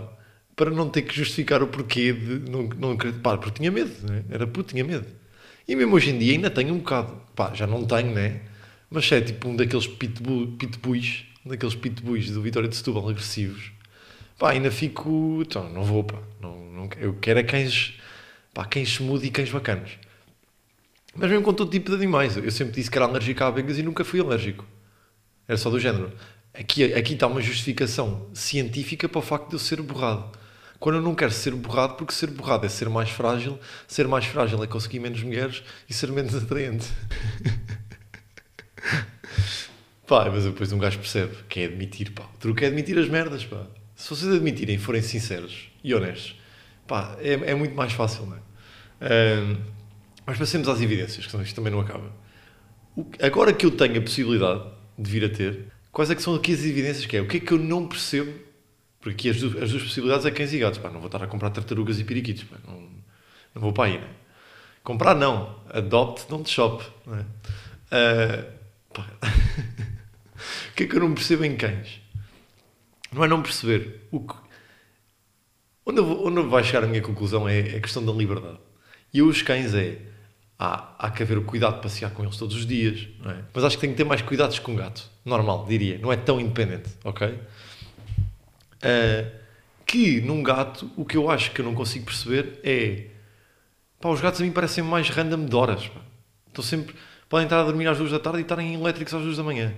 para 0.54 0.70
não 0.70 0.88
ter 0.88 1.02
que 1.02 1.16
justificar 1.16 1.64
o 1.64 1.66
porquê 1.66 2.12
de 2.12 2.48
não, 2.48 2.68
não 2.78 2.96
pá, 2.96 3.36
porque 3.36 3.58
tinha 3.58 3.72
medo, 3.72 3.90
né? 4.06 4.22
era 4.30 4.46
puto, 4.46 4.72
tinha 4.72 4.84
medo. 4.84 5.21
E 5.66 5.76
mesmo 5.76 5.94
hoje 5.94 6.10
em 6.10 6.18
dia 6.18 6.32
ainda 6.32 6.50
tenho 6.50 6.74
um 6.74 6.78
bocado, 6.78 7.20
pá, 7.34 7.52
já 7.54 7.66
não 7.66 7.84
tenho, 7.84 8.12
né? 8.12 8.40
Mas 8.90 9.10
é 9.12 9.20
tipo 9.20 9.48
um 9.48 9.56
daqueles 9.56 9.86
pitbull, 9.86 10.48
pitbulls, 10.58 11.24
daqueles 11.44 11.74
pitbulls 11.74 12.30
do 12.30 12.42
Vitória 12.42 12.68
de 12.68 12.76
Setúbal 12.76 13.08
agressivos. 13.08 13.72
Pá, 14.38 14.50
ainda 14.50 14.70
fico, 14.70 15.40
então, 15.42 15.68
não 15.70 15.84
vou, 15.84 16.04
pá, 16.04 16.18
não, 16.40 16.58
não, 16.72 16.88
eu 16.98 17.14
quero 17.14 17.38
é 17.38 17.42
cães, 17.42 17.94
pá, 18.52 18.64
cães 18.64 18.88
smooth 18.88 19.26
e 19.26 19.30
cães 19.30 19.50
bacanas. 19.50 19.92
Mas 21.14 21.30
mesmo 21.30 21.44
com 21.44 21.52
todo 21.52 21.70
tipo 21.70 21.90
de 21.90 21.96
animais, 21.96 22.36
eu 22.36 22.50
sempre 22.50 22.74
disse 22.74 22.90
que 22.90 22.98
era 22.98 23.06
alérgico 23.06 23.44
a 23.44 23.48
abelhas 23.48 23.78
e 23.78 23.82
nunca 23.82 24.04
fui 24.04 24.20
alérgico. 24.20 24.64
Era 25.46 25.58
só 25.58 25.70
do 25.70 25.78
género. 25.78 26.12
Aqui, 26.54 26.92
aqui 26.94 27.14
está 27.14 27.26
uma 27.26 27.40
justificação 27.40 28.28
científica 28.34 29.08
para 29.08 29.18
o 29.18 29.22
facto 29.22 29.48
de 29.48 29.54
eu 29.54 29.58
ser 29.58 29.80
borrado. 29.82 30.38
Quando 30.82 30.96
eu 30.96 31.02
não 31.02 31.14
quero 31.14 31.30
ser 31.30 31.54
borrado, 31.54 31.94
porque 31.94 32.12
ser 32.12 32.26
borrado 32.26 32.66
é 32.66 32.68
ser 32.68 32.88
mais 32.88 33.08
frágil, 33.08 33.56
ser 33.86 34.08
mais 34.08 34.24
frágil 34.24 34.60
é 34.64 34.66
conseguir 34.66 34.98
menos 34.98 35.22
mulheres 35.22 35.62
e 35.88 35.94
ser 35.94 36.10
menos 36.10 36.34
atraente. 36.34 36.88
pá, 40.08 40.28
mas 40.28 40.42
depois 40.42 40.72
um 40.72 40.78
gajo 40.78 40.98
percebe 40.98 41.36
que 41.48 41.60
é 41.60 41.66
admitir, 41.66 42.10
pá. 42.10 42.24
O 42.34 42.38
truque 42.38 42.64
é 42.64 42.66
admitir 42.66 42.98
as 42.98 43.08
merdas, 43.08 43.44
pá. 43.44 43.64
Se 43.94 44.10
vocês 44.10 44.34
admitirem 44.34 44.74
e 44.74 44.78
forem 44.78 45.00
sinceros 45.02 45.68
e 45.84 45.94
honestos, 45.94 46.36
pá, 46.88 47.16
é, 47.20 47.34
é 47.34 47.54
muito 47.54 47.76
mais 47.76 47.92
fácil, 47.92 48.26
não 48.26 48.36
é? 48.36 48.40
Ahm, 49.02 49.58
mas 50.26 50.36
passemos 50.36 50.68
às 50.68 50.80
evidências, 50.80 51.24
que 51.24 51.36
isto 51.42 51.54
também 51.54 51.72
não 51.72 51.78
acaba. 51.78 52.10
O- 52.96 53.06
agora 53.20 53.52
que 53.52 53.64
eu 53.64 53.70
tenho 53.70 53.98
a 53.98 54.02
possibilidade 54.02 54.64
de 54.98 55.08
vir 55.08 55.24
a 55.26 55.28
ter, 55.28 55.60
quais 55.92 56.10
é 56.10 56.16
que 56.16 56.22
são 56.24 56.34
aqui 56.34 56.52
as 56.52 56.64
evidências 56.64 57.06
que 57.06 57.16
é? 57.16 57.20
O 57.20 57.28
que 57.28 57.36
é 57.36 57.40
que 57.40 57.52
eu 57.52 57.58
não 57.60 57.86
percebo? 57.86 58.50
Porque 59.02 59.28
as, 59.28 59.36
as 59.36 59.70
duas 59.70 59.82
possibilidades 59.82 60.24
é 60.24 60.30
cães 60.30 60.52
e 60.54 60.58
gatos. 60.58 60.78
Pá, 60.78 60.88
não 60.88 61.00
vou 61.00 61.08
estar 61.08 61.22
a 61.22 61.26
comprar 61.26 61.50
tartarugas 61.50 61.98
e 62.00 62.04
periquitos. 62.04 62.44
Pá, 62.44 62.56
não, 62.66 62.80
não 63.54 63.60
vou 63.60 63.72
para 63.72 63.84
aí, 63.90 63.98
né? 63.98 64.08
Comprar 64.82 65.14
não. 65.14 65.60
Adopt, 65.68 66.26
não 66.30 66.42
te 66.42 66.50
shop. 66.50 66.82
Não 67.04 67.16
é? 67.18 67.24
Pá. 68.94 69.04
o 70.70 70.74
que 70.74 70.84
é 70.84 70.86
que 70.86 70.96
eu 70.96 71.00
não 71.00 71.12
percebo 71.14 71.44
em 71.44 71.56
cães? 71.56 72.00
Não 73.12 73.24
é 73.24 73.28
não 73.28 73.42
perceber. 73.42 74.06
O 74.10 74.20
que, 74.20 74.34
onde, 75.84 75.98
eu 75.98 76.04
vou- 76.06 76.26
onde 76.26 76.40
vai 76.48 76.64
chegar 76.64 76.84
a 76.84 76.86
minha 76.86 77.02
conclusão 77.02 77.48
é 77.48 77.58
a 77.76 77.80
questão 77.80 78.04
da 78.04 78.12
liberdade. 78.12 78.58
E 79.12 79.20
os 79.20 79.42
cães 79.42 79.74
é. 79.74 79.98
Há, 80.58 80.94
há 81.06 81.10
que 81.10 81.24
haver 81.24 81.38
o 81.38 81.42
cuidado 81.42 81.76
de 81.76 81.82
passear 81.82 82.12
com 82.12 82.22
eles 82.22 82.36
todos 82.36 82.54
os 82.54 82.64
dias, 82.64 83.08
é? 83.26 83.42
Mas 83.52 83.64
acho 83.64 83.76
que 83.76 83.80
tenho 83.80 83.94
que 83.94 83.96
ter 83.96 84.04
mais 84.04 84.22
cuidados 84.22 84.60
com 84.60 84.70
um 84.72 84.76
gato. 84.76 85.10
Normal, 85.24 85.66
diria. 85.68 85.98
Não 85.98 86.12
é 86.12 86.16
tão 86.16 86.40
independente, 86.40 86.88
ok? 87.02 87.36
Ah, 88.82 89.30
que 89.86 90.20
num 90.20 90.42
gato, 90.42 90.90
o 90.96 91.04
que 91.04 91.16
eu 91.16 91.30
acho 91.30 91.50
que 91.52 91.60
eu 91.60 91.64
não 91.64 91.74
consigo 91.74 92.06
perceber 92.06 92.58
é. 92.64 93.06
Pá, 94.00 94.08
os 94.08 94.20
gatos 94.20 94.40
a 94.40 94.44
mim 94.44 94.52
parecem 94.52 94.82
mais 94.82 95.08
random 95.08 95.46
de 95.46 95.54
horas. 95.54 95.86
Pá. 95.88 96.00
Estão 96.48 96.64
sempre. 96.64 96.94
Podem 97.28 97.46
estar 97.46 97.60
a 97.60 97.64
dormir 97.64 97.86
às 97.86 97.98
duas 97.98 98.10
da 98.10 98.18
tarde 98.18 98.38
e 98.38 98.42
estarem 98.42 98.74
elétricos 98.74 99.14
às 99.14 99.22
duas 99.22 99.36
da 99.36 99.42
manhã. 99.42 99.72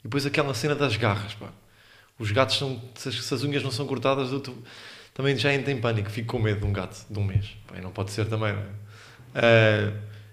E 0.00 0.04
depois 0.04 0.24
aquela 0.26 0.54
cena 0.54 0.74
das 0.74 0.96
garras, 0.96 1.34
pá. 1.34 1.50
Os 2.18 2.30
gatos 2.32 2.58
são. 2.58 2.82
Se 2.94 3.12
se 3.12 3.34
as 3.34 3.42
unhas 3.42 3.62
não 3.62 3.70
são 3.70 3.86
cortadas, 3.86 4.32
eu 4.32 4.42
também 5.14 5.36
já 5.36 5.52
entro 5.52 5.70
em 5.70 5.80
pânico. 5.80 6.10
Fico 6.10 6.28
com 6.28 6.38
medo 6.38 6.60
de 6.60 6.66
um 6.66 6.72
gato 6.72 7.06
de 7.08 7.18
um 7.18 7.24
mês. 7.24 7.56
Pá, 7.66 7.76
não 7.80 7.90
pode 7.90 8.10
ser 8.10 8.26
também, 8.26 8.52
não 8.52 8.60
é? 8.60 8.66
Ah, 9.34 9.92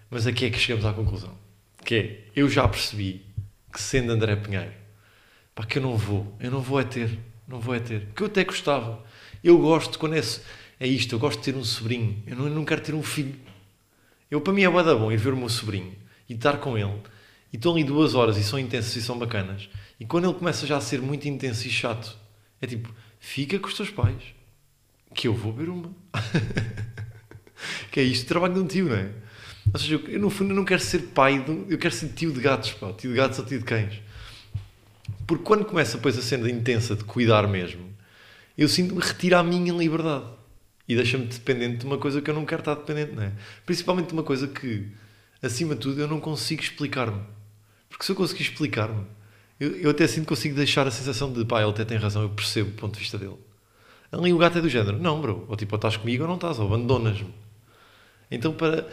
mas 0.09 0.25
aqui 0.25 0.45
é 0.45 0.49
que 0.49 0.57
chegamos 0.57 0.85
à 0.85 0.93
conclusão. 0.93 1.37
Que 1.83 1.95
é, 1.95 2.19
eu 2.35 2.49
já 2.49 2.67
percebi 2.67 3.25
que 3.71 3.81
sendo 3.81 4.11
André 4.11 4.35
Pinheiro, 4.35 4.71
pá, 5.53 5.65
que 5.65 5.77
eu 5.77 5.81
não 5.81 5.95
vou, 5.95 6.35
eu 6.39 6.51
não 6.51 6.61
vou 6.61 6.79
é 6.79 6.83
ter, 6.83 7.19
não 7.47 7.59
vou 7.59 7.73
é 7.73 7.79
ter. 7.79 8.07
Que 8.15 8.23
eu 8.23 8.27
até 8.27 8.43
gostava. 8.43 9.03
Eu 9.43 9.57
gosto, 9.57 9.97
quando 9.97 10.15
é, 10.15 10.21
é 10.79 10.87
isto, 10.87 11.15
eu 11.15 11.19
gosto 11.19 11.39
de 11.39 11.45
ter 11.45 11.55
um 11.55 11.63
sobrinho. 11.63 12.21
Eu 12.27 12.35
não, 12.35 12.47
eu 12.47 12.53
não 12.53 12.65
quero 12.65 12.81
ter 12.81 12.93
um 12.93 13.03
filho. 13.03 13.35
Eu, 14.29 14.41
para 14.41 14.51
mim 14.51 14.63
é 14.63 14.69
bué 14.69 14.83
da 14.83 14.93
bom 14.93 15.11
ir 15.11 15.17
ver 15.17 15.33
o 15.33 15.37
meu 15.37 15.49
sobrinho 15.49 15.95
e 16.27 16.33
estar 16.33 16.57
com 16.57 16.77
ele. 16.77 16.99
E 17.51 17.55
estão 17.55 17.71
ali 17.71 17.83
duas 17.83 18.13
horas 18.13 18.37
e 18.37 18.43
são 18.43 18.59
intensos 18.59 18.95
e 18.95 19.01
são 19.01 19.17
bacanas. 19.17 19.69
E 19.99 20.05
quando 20.05 20.25
ele 20.25 20.33
começa 20.33 20.67
já 20.67 20.77
a 20.77 20.81
ser 20.81 21.01
muito 21.01 21.27
intenso 21.27 21.65
e 21.65 21.69
chato, 21.69 22.17
é 22.61 22.67
tipo, 22.67 22.93
fica 23.19 23.57
com 23.57 23.67
os 23.67 23.73
teus 23.73 23.89
pais, 23.89 24.21
que 25.13 25.27
eu 25.27 25.33
vou 25.33 25.53
ver 25.53 25.69
uma. 25.69 25.95
que 27.91 28.01
é 28.01 28.03
isto, 28.03 28.27
trabalho 28.27 28.55
de 28.55 28.59
um 28.59 28.67
tio, 28.67 28.89
não 28.89 28.95
é? 28.95 29.09
Ou 29.73 29.79
seja, 29.79 29.95
eu, 30.07 30.19
no 30.19 30.29
fundo 30.29 30.51
eu 30.51 30.55
não 30.55 30.65
quero 30.65 30.81
ser 30.81 30.99
pai, 30.99 31.39
de, 31.39 31.65
eu 31.69 31.77
quero 31.77 31.93
ser 31.93 32.09
tio 32.09 32.31
de 32.31 32.41
gatos, 32.41 32.73
pá, 32.73 32.91
tio 32.93 33.11
de 33.11 33.17
gatos 33.17 33.39
ou 33.39 33.45
tio 33.45 33.59
de 33.59 33.65
cães. 33.65 34.01
Porque 35.27 35.43
quando 35.43 35.65
começa 35.65 35.97
depois 35.97 36.17
a 36.17 36.21
cena 36.21 36.49
intensa 36.49 36.95
de 36.95 37.03
cuidar 37.03 37.47
mesmo, 37.47 37.93
eu 38.57 38.67
sinto-me 38.67 39.01
retira 39.01 39.39
a 39.39 39.43
minha 39.43 39.73
liberdade. 39.73 40.25
E 40.87 40.95
deixa-me 40.95 41.25
dependente 41.25 41.79
de 41.79 41.85
uma 41.85 41.97
coisa 41.97 42.21
que 42.21 42.29
eu 42.29 42.33
não 42.33 42.45
quero 42.45 42.61
estar 42.61 42.73
dependente, 42.75 43.11
não 43.13 43.23
é? 43.23 43.33
Principalmente 43.65 44.07
de 44.07 44.13
uma 44.13 44.23
coisa 44.23 44.47
que, 44.47 44.87
acima 45.43 45.75
de 45.75 45.81
tudo, 45.81 45.99
eu 45.99 46.07
não 46.07 46.19
consigo 46.19 46.63
explicar-me. 46.63 47.21
Porque 47.89 48.05
se 48.05 48.11
eu 48.11 48.15
conseguir 48.15 48.43
explicar-me, 48.43 49.05
Eu, 49.59 49.75
eu 49.77 49.89
até 49.89 50.05
sinto 50.05 50.21
que 50.21 50.29
consigo 50.29 50.55
deixar 50.55 50.85
a 50.85 50.91
sensação 50.91 51.33
de 51.33 51.43
pá, 51.43 51.61
ele 51.61 51.71
até 51.71 51.83
tem 51.83 51.97
razão, 51.97 52.21
eu 52.21 52.29
percebo 52.29 52.69
o 52.69 52.73
ponto 52.73 52.93
de 52.93 52.99
vista 52.99 53.17
dele. 53.17 53.37
Ali 54.11 54.31
o 54.31 54.37
gato 54.37 54.59
é 54.59 54.61
do 54.61 54.69
género, 54.69 54.99
não, 54.99 55.19
bro, 55.19 55.45
ou 55.49 55.55
tipo, 55.55 55.73
ou 55.73 55.77
estás 55.77 55.97
comigo 55.97 56.23
ou 56.23 56.27
não 56.27 56.35
estás, 56.35 56.59
ou 56.59 56.67
abandonas-me. 56.67 57.33
Então, 58.29 58.53
para, 58.53 58.87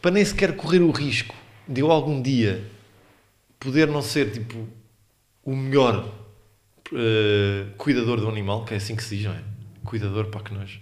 para 0.00 0.10
nem 0.10 0.24
sequer 0.24 0.56
correr 0.56 0.80
o 0.80 0.90
risco 0.90 1.34
de 1.68 1.80
eu 1.82 1.90
algum 1.90 2.20
dia 2.20 2.68
poder 3.60 3.86
não 3.86 4.02
ser 4.02 4.32
tipo 4.32 4.66
o 5.44 5.56
melhor 5.56 6.08
eh, 6.92 7.66
cuidador 7.76 8.20
do 8.20 8.28
animal, 8.28 8.64
que 8.64 8.74
é 8.74 8.76
assim 8.76 8.96
que 8.96 9.02
se 9.02 9.16
diz, 9.16 9.26
não 9.26 9.32
é? 9.32 9.42
Cuidador, 9.84 10.26
pá, 10.26 10.40
que 10.40 10.54
nós. 10.54 10.80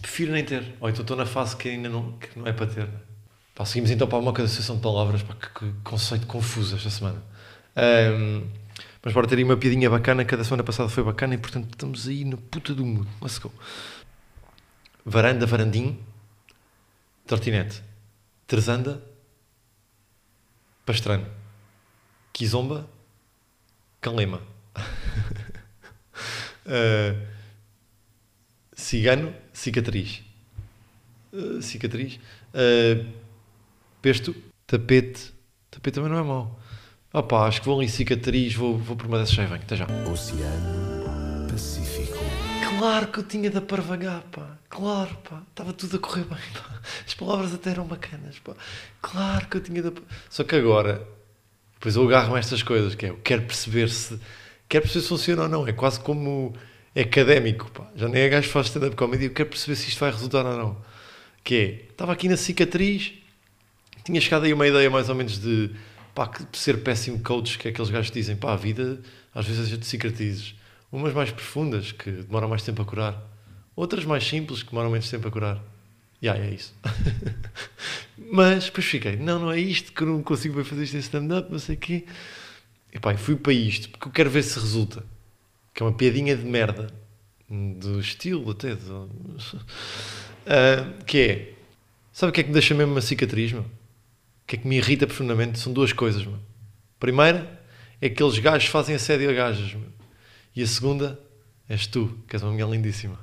prefiro 0.00 0.32
nem 0.32 0.44
ter. 0.44 0.74
Ou 0.80 0.88
então 0.88 1.02
estou 1.02 1.16
na 1.16 1.26
fase 1.26 1.56
que 1.56 1.68
ainda 1.68 1.88
não, 1.88 2.12
que 2.12 2.38
não 2.38 2.46
é 2.46 2.52
para 2.52 2.66
ter. 2.66 2.88
Pá, 3.54 3.64
seguimos 3.64 3.90
então 3.90 4.06
para 4.06 4.18
uma 4.18 4.32
associação 4.32 4.76
de 4.76 4.82
palavras, 4.82 5.22
pá, 5.22 5.34
que, 5.34 5.48
que 5.48 5.72
conceito 5.82 6.26
confuso 6.26 6.76
esta 6.76 6.90
semana. 6.90 7.22
Mas 9.06 9.14
bora 9.14 9.28
ter 9.28 9.36
aí 9.38 9.44
uma 9.44 9.56
piadinha 9.56 9.88
bacana, 9.88 10.24
que 10.24 10.34
a 10.34 10.36
da 10.36 10.42
semana 10.42 10.64
passada 10.64 10.88
foi 10.88 11.04
bacana 11.04 11.34
e 11.34 11.38
portanto 11.38 11.68
estamos 11.70 12.08
aí 12.08 12.24
na 12.24 12.36
puta 12.36 12.74
do 12.74 12.84
mundo. 12.84 13.06
Let's 13.22 13.38
go. 13.38 13.52
Varanda, 15.04 15.46
varandim, 15.46 15.96
tortinete, 17.24 17.80
trezanda, 18.48 19.00
pastrano, 20.84 21.24
quizomba, 22.36 22.86
calema. 23.98 24.42
Ah, 26.66 27.14
cigano, 28.76 29.32
cicatriz. 29.54 30.22
Ah, 31.32 31.62
cicatriz. 31.62 32.20
Ah, 32.52 33.06
pesto, 34.02 34.36
tapete. 34.66 35.32
Tapete 35.70 35.94
também 35.94 36.10
não 36.10 36.18
é 36.18 36.22
mau. 36.22 36.60
Pá, 37.26 37.46
acho 37.46 37.60
que 37.60 37.66
vou 37.66 37.78
ali 37.78 37.88
cicatriz, 37.88 38.54
vou, 38.54 38.76
vou 38.76 38.94
por 38.94 39.06
uma 39.06 39.18
dessas 39.18 39.34
já 39.34 39.44
e 39.44 39.46
venho. 39.46 39.62
Até 39.62 39.76
já. 39.76 39.86
Oceano 40.12 41.48
Pacífico. 41.50 42.18
Claro 42.78 43.08
que 43.08 43.20
eu 43.20 43.24
tinha 43.24 43.48
de 43.48 43.56
aparvagar, 43.56 44.20
pá. 44.24 44.58
Claro, 44.68 45.16
pá. 45.26 45.42
Estava 45.48 45.72
tudo 45.72 45.96
a 45.96 45.98
correr 45.98 46.24
bem, 46.24 46.36
pá. 46.52 46.82
As 47.06 47.14
palavras 47.14 47.54
até 47.54 47.70
eram 47.70 47.86
bacanas, 47.86 48.38
pá. 48.40 48.52
Claro 49.00 49.46
que 49.46 49.56
eu 49.56 49.62
tinha 49.62 49.80
de 49.80 49.90
Só 50.28 50.44
que 50.44 50.54
agora, 50.54 51.15
depois 51.76 51.94
eu 51.94 52.04
agarro-me 52.04 52.36
a 52.36 52.38
estas 52.38 52.62
coisas, 52.62 52.94
que 52.94 53.06
é, 53.06 53.10
eu 53.10 53.16
quero 53.22 53.42
perceber 53.42 53.88
se... 53.88 54.18
Quero 54.68 54.82
perceber 54.82 55.02
se 55.02 55.08
funciona 55.08 55.42
ou 55.42 55.48
não. 55.48 55.68
É 55.68 55.72
quase 55.72 56.00
como 56.00 56.52
é 56.94 57.02
académico, 57.02 57.70
pá. 57.70 57.88
Já 57.94 58.08
nem 58.08 58.22
é 58.22 58.28
gajo 58.28 58.48
que 58.48 58.52
faz 58.52 58.66
stand-up 58.66 58.96
comedy. 58.96 59.26
Eu 59.26 59.30
quero 59.30 59.50
perceber 59.50 59.76
se 59.76 59.88
isto 59.88 60.00
vai 60.00 60.10
resultar 60.10 60.44
ou 60.44 60.56
não. 60.56 60.76
Que 61.44 61.54
é, 61.54 61.90
estava 61.90 62.12
aqui 62.12 62.28
na 62.28 62.36
cicatriz, 62.36 63.12
tinha 64.02 64.20
chegado 64.20 64.44
aí 64.44 64.52
uma 64.52 64.66
ideia 64.66 64.88
mais 64.90 65.08
ou 65.08 65.14
menos 65.14 65.38
de 65.38 65.70
pá, 66.14 66.30
ser 66.52 66.82
péssimo 66.82 67.20
coach, 67.22 67.58
que 67.58 67.68
é 67.68 67.70
aqueles 67.70 67.90
gajos 67.90 68.10
que 68.10 68.18
dizem 68.18 68.34
pá, 68.34 68.54
a 68.54 68.56
vida 68.56 69.00
às 69.34 69.46
vezes 69.46 69.72
é 69.72 69.76
de 69.76 69.86
cicatrizes. 69.86 70.54
Umas 70.90 71.12
mais 71.12 71.30
profundas, 71.30 71.92
que 71.92 72.10
demoram 72.10 72.48
mais 72.48 72.62
tempo 72.62 72.80
a 72.80 72.84
curar. 72.84 73.22
Outras 73.76 74.04
mais 74.04 74.26
simples, 74.26 74.62
que 74.62 74.70
demoram 74.70 74.90
menos 74.90 75.10
tempo 75.10 75.28
a 75.28 75.30
curar. 75.30 75.62
E 76.22 76.26
yeah, 76.26 76.42
é 76.42 76.54
isso. 76.54 76.74
Mas 78.18 78.64
depois 78.66 78.86
fiquei, 78.86 79.16
não, 79.16 79.38
não 79.38 79.52
é 79.52 79.58
isto, 79.60 79.92
que 79.92 80.02
eu 80.02 80.06
não 80.06 80.22
consigo 80.22 80.54
bem 80.56 80.64
fazer 80.64 80.84
isto 80.84 80.96
em 80.96 81.00
stand-up, 81.00 81.50
não 81.52 81.58
sei 81.58 81.74
o 81.76 81.78
quê. 81.78 82.04
E 82.92 82.98
pá, 82.98 83.14
fui 83.16 83.36
para 83.36 83.52
isto, 83.52 83.90
porque 83.90 84.08
eu 84.08 84.12
quero 84.12 84.30
ver 84.30 84.42
se 84.42 84.58
resulta. 84.58 85.04
Que 85.74 85.82
é 85.82 85.86
uma 85.86 85.92
piadinha 85.92 86.34
de 86.36 86.44
merda. 86.44 86.90
Do 87.48 88.00
estilo 88.00 88.50
até. 88.50 88.74
de- 88.74 88.80
Ah, 90.46 90.92
que 91.06 91.18
é, 91.18 91.52
sabe 92.12 92.30
o 92.30 92.32
que 92.32 92.40
é 92.40 92.42
que 92.44 92.48
me 92.48 92.54
deixa 92.54 92.74
mesmo 92.74 92.92
uma 92.92 93.00
cicatriz, 93.00 93.52
meu? 93.52 93.62
O 93.62 94.46
que 94.46 94.56
é 94.56 94.58
que 94.58 94.66
me 94.66 94.76
irrita 94.76 95.06
profundamente? 95.06 95.58
São 95.58 95.72
duas 95.72 95.92
coisas, 95.92 96.24
meu. 96.24 96.38
Primeira 96.98 97.60
é 98.00 98.08
que 98.08 98.14
aqueles 98.14 98.38
gajos 98.38 98.68
fazem 98.68 98.94
assédio 98.94 99.28
a 99.28 99.32
gajas, 99.32 99.74
meu. 99.74 99.88
E 100.54 100.62
a 100.62 100.66
segunda 100.66 101.20
és 101.68 101.86
tu, 101.86 102.18
que 102.28 102.34
és 102.36 102.42
uma 102.42 102.52
mulher 102.52 102.68
lindíssima. 102.68 103.18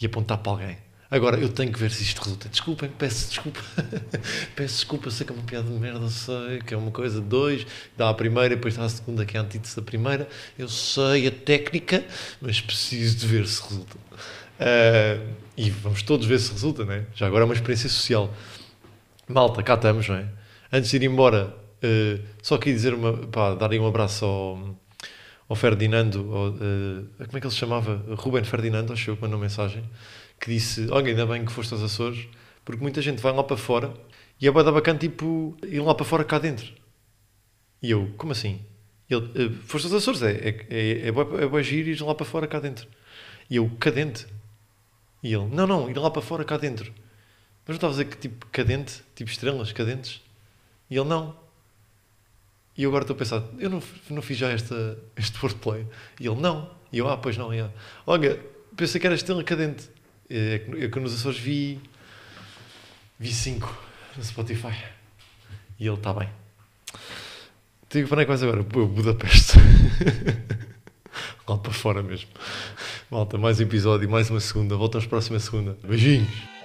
E 0.00 0.06
apontar 0.06 0.38
para 0.38 0.52
alguém. 0.52 0.78
Agora, 1.10 1.38
eu 1.38 1.48
tenho 1.48 1.72
que 1.72 1.78
ver 1.78 1.90
se 1.90 2.02
isto 2.02 2.20
resulta. 2.22 2.48
Desculpem, 2.48 2.90
peço 2.90 3.28
desculpa. 3.28 3.60
peço 4.56 4.74
desculpa, 4.74 5.10
sei 5.10 5.26
que 5.26 5.32
é 5.32 5.36
uma 5.36 5.44
piada 5.44 5.68
de 5.68 5.78
merda, 5.78 6.08
sei 6.08 6.60
que 6.60 6.74
é 6.74 6.76
uma 6.76 6.90
coisa. 6.90 7.20
Dois, 7.20 7.66
dá 7.96 8.08
a 8.08 8.14
primeira, 8.14 8.56
depois 8.56 8.76
dá 8.76 8.84
a 8.84 8.88
segunda, 8.88 9.24
que 9.24 9.36
é 9.36 9.40
a 9.40 9.42
antítese 9.42 9.76
da 9.76 9.82
primeira. 9.82 10.28
Eu 10.58 10.68
sei 10.68 11.28
a 11.28 11.30
técnica, 11.30 12.04
mas 12.40 12.60
preciso 12.60 13.16
de 13.18 13.26
ver 13.26 13.46
se 13.46 13.62
resulta. 13.62 13.96
Ah, 14.58 15.18
e 15.56 15.70
vamos 15.70 16.02
todos 16.02 16.26
ver 16.26 16.38
se 16.38 16.52
resulta, 16.52 16.84
não 16.84 16.92
é? 16.92 17.06
Já 17.14 17.26
agora 17.26 17.44
é 17.44 17.46
uma 17.46 17.54
experiência 17.54 17.88
social. 17.88 18.32
Malta, 19.28 19.62
cá 19.62 19.74
estamos, 19.74 20.08
não 20.08 20.16
é? 20.16 20.26
Antes 20.72 20.90
de 20.90 20.96
ir 20.96 21.02
embora, 21.04 21.54
eh, 21.82 22.20
só 22.42 22.58
queria 22.58 22.74
dizer 22.74 22.94
uma, 22.94 23.12
pá, 23.28 23.54
dar 23.54 23.70
aí 23.70 23.78
um 23.78 23.86
abraço 23.86 24.24
ao, 24.24 24.76
ao 25.48 25.56
Ferdinando, 25.56 26.32
ao, 26.34 26.48
eh, 26.48 27.26
como 27.26 27.38
é 27.38 27.40
que 27.40 27.46
ele 27.46 27.50
se 27.52 27.58
chamava? 27.58 28.04
Ruben 28.16 28.44
Ferdinando, 28.44 28.92
acho 28.92 29.10
eu, 29.10 29.16
que 29.16 29.22
mandou 29.22 29.38
mensagem, 29.38 29.84
que 30.40 30.50
disse: 30.50 30.88
Olha, 30.90 31.08
ainda 31.08 31.26
bem 31.26 31.44
que 31.44 31.52
foste 31.52 31.72
aos 31.72 31.82
Açores, 31.82 32.28
porque 32.64 32.82
muita 32.82 33.00
gente 33.02 33.20
vai 33.22 33.32
lá 33.32 33.42
para 33.42 33.56
fora 33.56 33.94
e 34.40 34.46
é 34.46 34.50
bué 34.50 34.62
da 34.62 34.72
bacana, 34.72 34.98
tipo, 34.98 35.56
ir 35.64 35.80
lá 35.80 35.94
para 35.94 36.04
fora 36.04 36.24
cá 36.24 36.38
dentro. 36.38 36.72
E 37.82 37.90
eu, 37.90 38.12
como 38.16 38.32
assim? 38.32 38.60
Ele, 39.08 39.30
"Eh, 39.34 39.50
foste 39.66 39.84
aos 39.86 39.94
Açores, 39.94 40.22
é, 40.22 40.32
é, 40.32 40.66
é, 40.70 41.08
é, 41.08 41.12
bué, 41.12 41.44
é 41.44 41.46
bué 41.46 41.62
giro 41.62 41.88
ir 41.88 42.00
lá 42.02 42.14
para 42.14 42.26
fora 42.26 42.46
cá 42.46 42.60
dentro. 42.60 42.88
E 43.48 43.56
eu, 43.56 43.70
cadente? 43.78 44.26
E 45.22 45.32
ele, 45.32 45.46
não, 45.46 45.66
não, 45.66 45.90
ir 45.90 45.96
lá 45.96 46.10
para 46.10 46.22
fora 46.22 46.44
cá 46.44 46.56
dentro. 46.56 46.92
Mas 47.66 47.68
não 47.68 47.74
estava 47.76 47.92
a 47.92 47.96
dizer 47.96 48.04
que 48.06 48.16
tipo 48.16 48.46
cadente, 48.46 49.02
tipo 49.14 49.30
estrelas 49.30 49.72
cadentes? 49.72 50.22
E 50.90 50.96
ele 50.96 51.08
não. 51.08 51.36
E 52.76 52.82
eu 52.82 52.90
agora 52.90 53.04
estou 53.04 53.14
a 53.14 53.18
pensar, 53.18 53.42
eu 53.58 53.70
não, 53.70 53.82
não 54.10 54.22
fiz 54.22 54.36
já 54.36 54.50
esta, 54.50 54.98
este 55.16 55.38
wordplay. 55.42 55.86
E 56.20 56.26
ele 56.26 56.40
não. 56.40 56.70
E 56.92 56.98
eu, 56.98 57.08
ah, 57.08 57.16
pois 57.16 57.36
não, 57.36 57.52
é. 57.52 57.70
Olha, 58.06 58.38
pensei 58.76 59.00
que 59.00 59.06
era 59.06 59.16
estrela 59.16 59.42
cadente. 59.42 59.88
É 60.28 60.58
que 60.58 60.70
eu 60.70 60.90
que 60.90 61.00
nos 61.00 61.14
Açores 61.14 61.38
vi. 61.38 61.80
Vi 63.18 63.32
5 63.32 63.82
no 64.16 64.24
Spotify. 64.24 64.76
E 65.78 65.86
ele 65.86 65.96
está 65.96 66.12
bem. 66.12 66.28
Digo, 67.90 68.08
para 68.08 68.16
onde 68.16 68.22
é 68.22 68.24
que 68.24 68.28
vais 68.28 68.42
agora? 68.42 68.62
Budapeste. 68.62 69.54
Lá 71.48 71.56
para 71.56 71.72
fora 71.72 72.02
mesmo. 72.02 72.28
Malta, 73.10 73.38
mais 73.38 73.60
um 73.60 73.62
episódio, 73.62 74.10
mais 74.10 74.28
uma 74.28 74.40
segunda. 74.40 74.76
Voltamos 74.76 75.06
próxima 75.06 75.38
segunda. 75.38 75.78
Beijinhos. 75.84 76.55